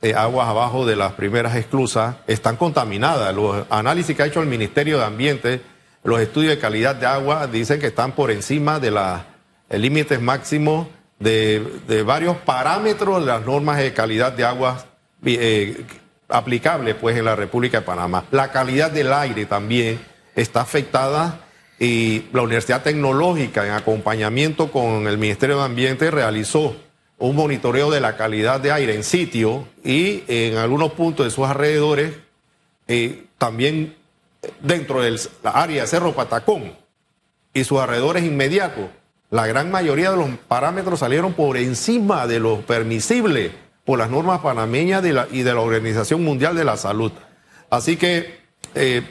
eh, 0.00 0.14
aguas 0.14 0.48
abajo 0.48 0.86
de 0.86 0.96
las 0.96 1.12
primeras 1.12 1.54
esclusas, 1.54 2.16
están 2.26 2.56
contaminadas. 2.56 3.34
Los 3.34 3.66
análisis 3.70 4.16
que 4.16 4.22
ha 4.22 4.26
hecho 4.26 4.40
el 4.42 4.48
Ministerio 4.48 4.98
de 4.98 5.04
Ambiente 5.04 5.72
los 6.04 6.20
estudios 6.20 6.56
de 6.56 6.58
calidad 6.58 6.96
de 6.96 7.06
agua 7.06 7.46
dicen 7.46 7.78
que 7.78 7.86
están 7.86 8.12
por 8.12 8.32
encima 8.32 8.80
de 8.80 8.90
los 8.90 9.20
límites 9.70 10.20
máximos 10.20 10.88
de, 11.20 12.02
varios 12.04 12.36
parámetros 12.38 13.20
de 13.20 13.26
las 13.26 13.46
normas 13.46 13.78
de 13.78 13.92
calidad 13.92 14.32
de 14.32 14.44
agua 14.44 14.84
eh, 15.24 15.84
aplicables 16.28 16.96
pues, 16.96 17.16
en 17.16 17.24
la 17.24 17.36
República 17.36 17.80
de 17.80 17.86
Panamá. 17.86 18.24
La 18.32 18.50
calidad 18.50 18.90
del 18.90 19.12
aire 19.12 19.46
también 19.46 20.00
está 20.34 20.62
afectada 20.62 21.38
y 21.78 22.24
la 22.32 22.42
Universidad 22.42 22.82
Tecnológica, 22.82 23.64
en 23.64 23.72
acompañamiento 23.72 24.72
con 24.72 25.06
el 25.06 25.18
Ministerio 25.18 25.58
de 25.58 25.64
Ambiente, 25.64 26.10
realizó 26.10 26.74
un 27.28 27.36
monitoreo 27.36 27.88
de 27.90 28.00
la 28.00 28.16
calidad 28.16 28.58
de 28.60 28.72
aire 28.72 28.96
en 28.96 29.04
sitio 29.04 29.68
y 29.84 30.24
en 30.26 30.56
algunos 30.56 30.92
puntos 30.92 31.24
de 31.24 31.30
sus 31.30 31.46
alrededores 31.46 32.14
eh, 32.88 33.26
también 33.38 33.94
dentro 34.60 35.02
del 35.02 35.20
área 35.44 35.82
de 35.82 35.88
Cerro 35.88 36.14
Patacón 36.14 36.72
y 37.54 37.62
sus 37.62 37.78
alrededores 37.78 38.24
inmediatos, 38.24 38.86
la 39.30 39.46
gran 39.46 39.70
mayoría 39.70 40.10
de 40.10 40.16
los 40.16 40.30
parámetros 40.48 40.98
salieron 40.98 41.32
por 41.34 41.56
encima 41.56 42.26
de 42.26 42.40
lo 42.40 42.60
permisible 42.62 43.52
por 43.84 44.00
las 44.00 44.10
normas 44.10 44.40
panameñas 44.40 45.04
y 45.30 45.42
de 45.42 45.54
la 45.54 45.60
Organización 45.60 46.24
Mundial 46.24 46.56
de 46.56 46.64
la 46.64 46.76
Salud. 46.76 47.12
Así 47.70 47.96
que 47.96 48.40
eh, 48.74 49.02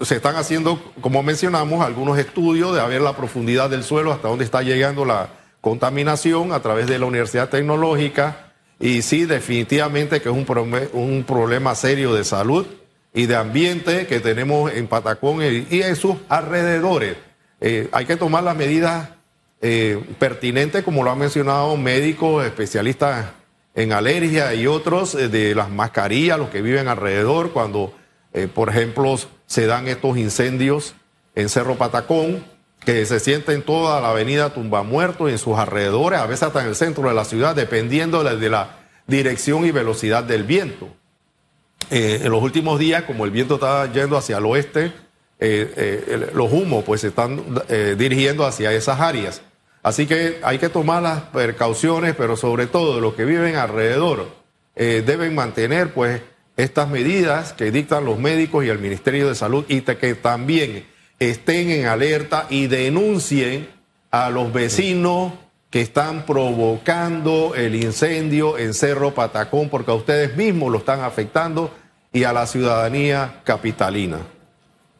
se 0.00 0.16
están 0.16 0.34
haciendo, 0.34 0.82
como 1.00 1.22
mencionamos, 1.22 1.84
algunos 1.84 2.18
estudios 2.18 2.74
de 2.74 2.84
ver 2.88 3.02
la 3.02 3.16
profundidad 3.16 3.70
del 3.70 3.84
suelo, 3.84 4.12
hasta 4.12 4.26
dónde 4.26 4.44
está 4.44 4.62
llegando 4.62 5.04
la 5.04 5.28
contaminación 5.62 6.52
a 6.52 6.60
través 6.60 6.86
de 6.86 6.98
la 6.98 7.06
Universidad 7.06 7.48
Tecnológica. 7.48 8.52
Y 8.78 9.00
sí, 9.00 9.24
definitivamente 9.24 10.20
que 10.20 10.28
es 10.28 10.34
un, 10.34 10.44
un 10.92 11.24
problema 11.24 11.74
serio 11.74 12.12
de 12.12 12.24
salud 12.24 12.66
y 13.14 13.26
de 13.26 13.36
ambiente 13.36 14.06
que 14.06 14.20
tenemos 14.20 14.72
en 14.72 14.88
Patacón 14.88 15.40
y 15.42 15.82
en 15.82 15.96
sus 15.96 16.16
alrededores. 16.28 17.16
Eh, 17.60 17.88
hay 17.92 18.06
que 18.06 18.16
tomar 18.16 18.42
las 18.42 18.56
medidas 18.56 19.10
eh, 19.60 20.02
pertinentes, 20.18 20.82
como 20.82 21.04
lo 21.04 21.12
han 21.12 21.18
mencionado 21.18 21.76
médicos, 21.76 22.44
especialistas 22.44 23.26
en 23.76 23.92
alergia 23.92 24.52
y 24.54 24.66
otros, 24.66 25.14
eh, 25.14 25.28
de 25.28 25.54
las 25.54 25.70
mascarillas, 25.70 26.38
los 26.38 26.50
que 26.50 26.60
viven 26.60 26.88
alrededor, 26.88 27.52
cuando, 27.52 27.94
por 28.54 28.70
ejemplo, 28.70 29.14
se 29.46 29.66
dan 29.66 29.86
estos 29.86 30.16
incendios 30.16 30.94
en 31.34 31.50
Cerro 31.50 31.76
Patacón, 31.76 32.42
que 32.84 33.06
se 33.06 33.20
sienten 33.20 33.56
en 33.56 33.62
toda 33.62 34.00
la 34.00 34.10
avenida 34.10 34.52
Tumbamuerto 34.52 35.28
y 35.28 35.32
en 35.32 35.38
sus 35.38 35.56
alrededores, 35.56 36.18
a 36.18 36.26
veces 36.26 36.44
hasta 36.44 36.62
en 36.62 36.68
el 36.68 36.74
centro 36.76 37.08
de 37.08 37.14
la 37.14 37.24
ciudad, 37.24 37.54
dependiendo 37.54 38.24
de 38.24 38.50
la 38.50 38.78
dirección 39.06 39.64
y 39.64 39.70
velocidad 39.70 40.24
del 40.24 40.44
viento. 40.44 40.88
Eh, 41.90 42.20
en 42.24 42.30
los 42.30 42.42
últimos 42.42 42.78
días, 42.78 43.02
como 43.02 43.24
el 43.24 43.30
viento 43.30 43.54
está 43.54 43.90
yendo 43.92 44.16
hacia 44.16 44.38
el 44.38 44.46
oeste, 44.46 44.92
eh, 45.38 45.74
eh, 45.76 46.30
los 46.34 46.52
humos 46.52 46.84
pues 46.84 47.00
se 47.00 47.08
están 47.08 47.42
dirigiendo 47.96 48.46
hacia 48.46 48.72
esas 48.72 49.00
áreas. 49.00 49.42
Así 49.82 50.06
que 50.06 50.38
hay 50.42 50.58
que 50.58 50.68
tomar 50.68 51.02
las 51.02 51.22
precauciones, 51.22 52.14
pero 52.16 52.36
sobre 52.36 52.66
todo 52.66 53.00
los 53.00 53.14
que 53.14 53.24
viven 53.24 53.56
alrededor 53.56 54.28
deben 54.74 55.34
mantener 55.34 55.92
pues 55.92 56.22
estas 56.56 56.88
medidas 56.88 57.52
que 57.52 57.72
dictan 57.72 58.04
los 58.04 58.18
médicos 58.18 58.64
y 58.64 58.68
el 58.68 58.78
Ministerio 58.78 59.28
de 59.28 59.34
Salud 59.34 59.64
y 59.68 59.80
que 59.80 60.14
también 60.14 60.86
estén 61.30 61.70
en 61.70 61.86
alerta 61.86 62.46
y 62.50 62.66
denuncien 62.66 63.68
a 64.10 64.30
los 64.30 64.52
vecinos 64.52 65.32
que 65.70 65.80
están 65.80 66.26
provocando 66.26 67.54
el 67.54 67.74
incendio 67.74 68.58
en 68.58 68.74
Cerro 68.74 69.14
Patacón, 69.14 69.70
porque 69.70 69.90
a 69.90 69.94
ustedes 69.94 70.36
mismos 70.36 70.70
lo 70.70 70.78
están 70.78 71.00
afectando 71.00 71.70
y 72.12 72.24
a 72.24 72.32
la 72.32 72.46
ciudadanía 72.46 73.40
capitalina. 73.44 74.18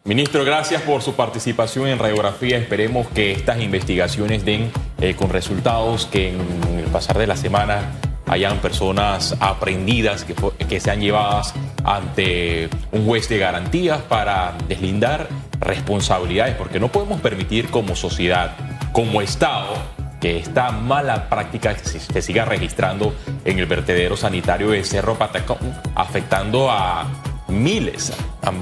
Ministro, 0.04 0.44
gracias 0.44 0.82
por 0.82 1.02
su 1.02 1.14
participación 1.14 1.88
en 1.88 1.98
Radiografía. 1.98 2.56
Esperemos 2.56 3.06
que 3.08 3.32
estas 3.32 3.60
investigaciones 3.60 4.44
den 4.44 4.72
eh, 5.00 5.14
con 5.14 5.30
resultados 5.30 6.06
que 6.06 6.30
en 6.30 6.78
el 6.78 6.86
pasar 6.86 7.18
de 7.18 7.26
la 7.26 7.36
semana 7.36 7.92
hayan 8.26 8.58
personas 8.58 9.36
aprendidas 9.40 10.24
que, 10.24 10.34
que 10.66 10.80
sean 10.80 11.00
llevadas 11.00 11.54
ante 11.84 12.70
un 12.90 13.04
juez 13.04 13.28
de 13.28 13.38
garantías 13.38 14.00
para 14.02 14.56
deslindar 14.68 15.28
responsabilidades, 15.62 16.54
porque 16.56 16.80
no 16.80 16.88
podemos 16.88 17.20
permitir 17.20 17.70
como 17.70 17.96
sociedad, 17.96 18.54
como 18.92 19.22
Estado, 19.22 19.74
que 20.20 20.38
esta 20.38 20.70
mala 20.70 21.28
práctica 21.28 21.76
se 21.76 22.22
siga 22.22 22.44
registrando 22.44 23.14
en 23.44 23.58
el 23.58 23.66
vertedero 23.66 24.16
sanitario 24.16 24.70
de 24.70 24.84
Cerro 24.84 25.16
Patacón, 25.16 25.58
afectando 25.94 26.70
a 26.70 27.08
miles, 27.48 28.12
a, 28.42 28.52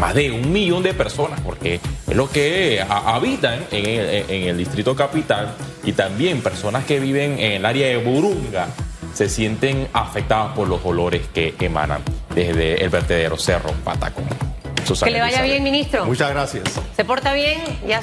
más 0.00 0.14
de 0.14 0.30
un 0.32 0.52
millón 0.52 0.82
de 0.82 0.94
personas, 0.94 1.40
porque 1.40 1.80
es 2.08 2.16
lo 2.16 2.28
que 2.28 2.84
habitan 2.88 3.64
en 3.70 3.86
el, 3.86 4.30
en 4.30 4.48
el 4.48 4.58
distrito 4.58 4.94
capital 4.96 5.54
y 5.84 5.92
también 5.92 6.42
personas 6.42 6.84
que 6.84 7.00
viven 7.00 7.38
en 7.38 7.52
el 7.52 7.66
área 7.66 7.86
de 7.86 7.98
Burunga 7.98 8.66
se 9.14 9.28
sienten 9.28 9.88
afectadas 9.92 10.54
por 10.54 10.68
los 10.68 10.84
olores 10.84 11.22
que 11.32 11.54
emanan 11.60 12.02
desde 12.34 12.82
el 12.84 12.90
vertedero 12.90 13.38
Cerro 13.38 13.72
Patacón. 13.84 14.55
Que 14.94 15.10
le 15.10 15.20
vaya 15.20 15.42
bien, 15.42 15.62
ministro. 15.62 16.04
Muchas 16.06 16.30
gracias. 16.30 16.64
Se 16.94 17.04
porta 17.04 17.32
bien, 17.32 17.60
ya 17.86 18.02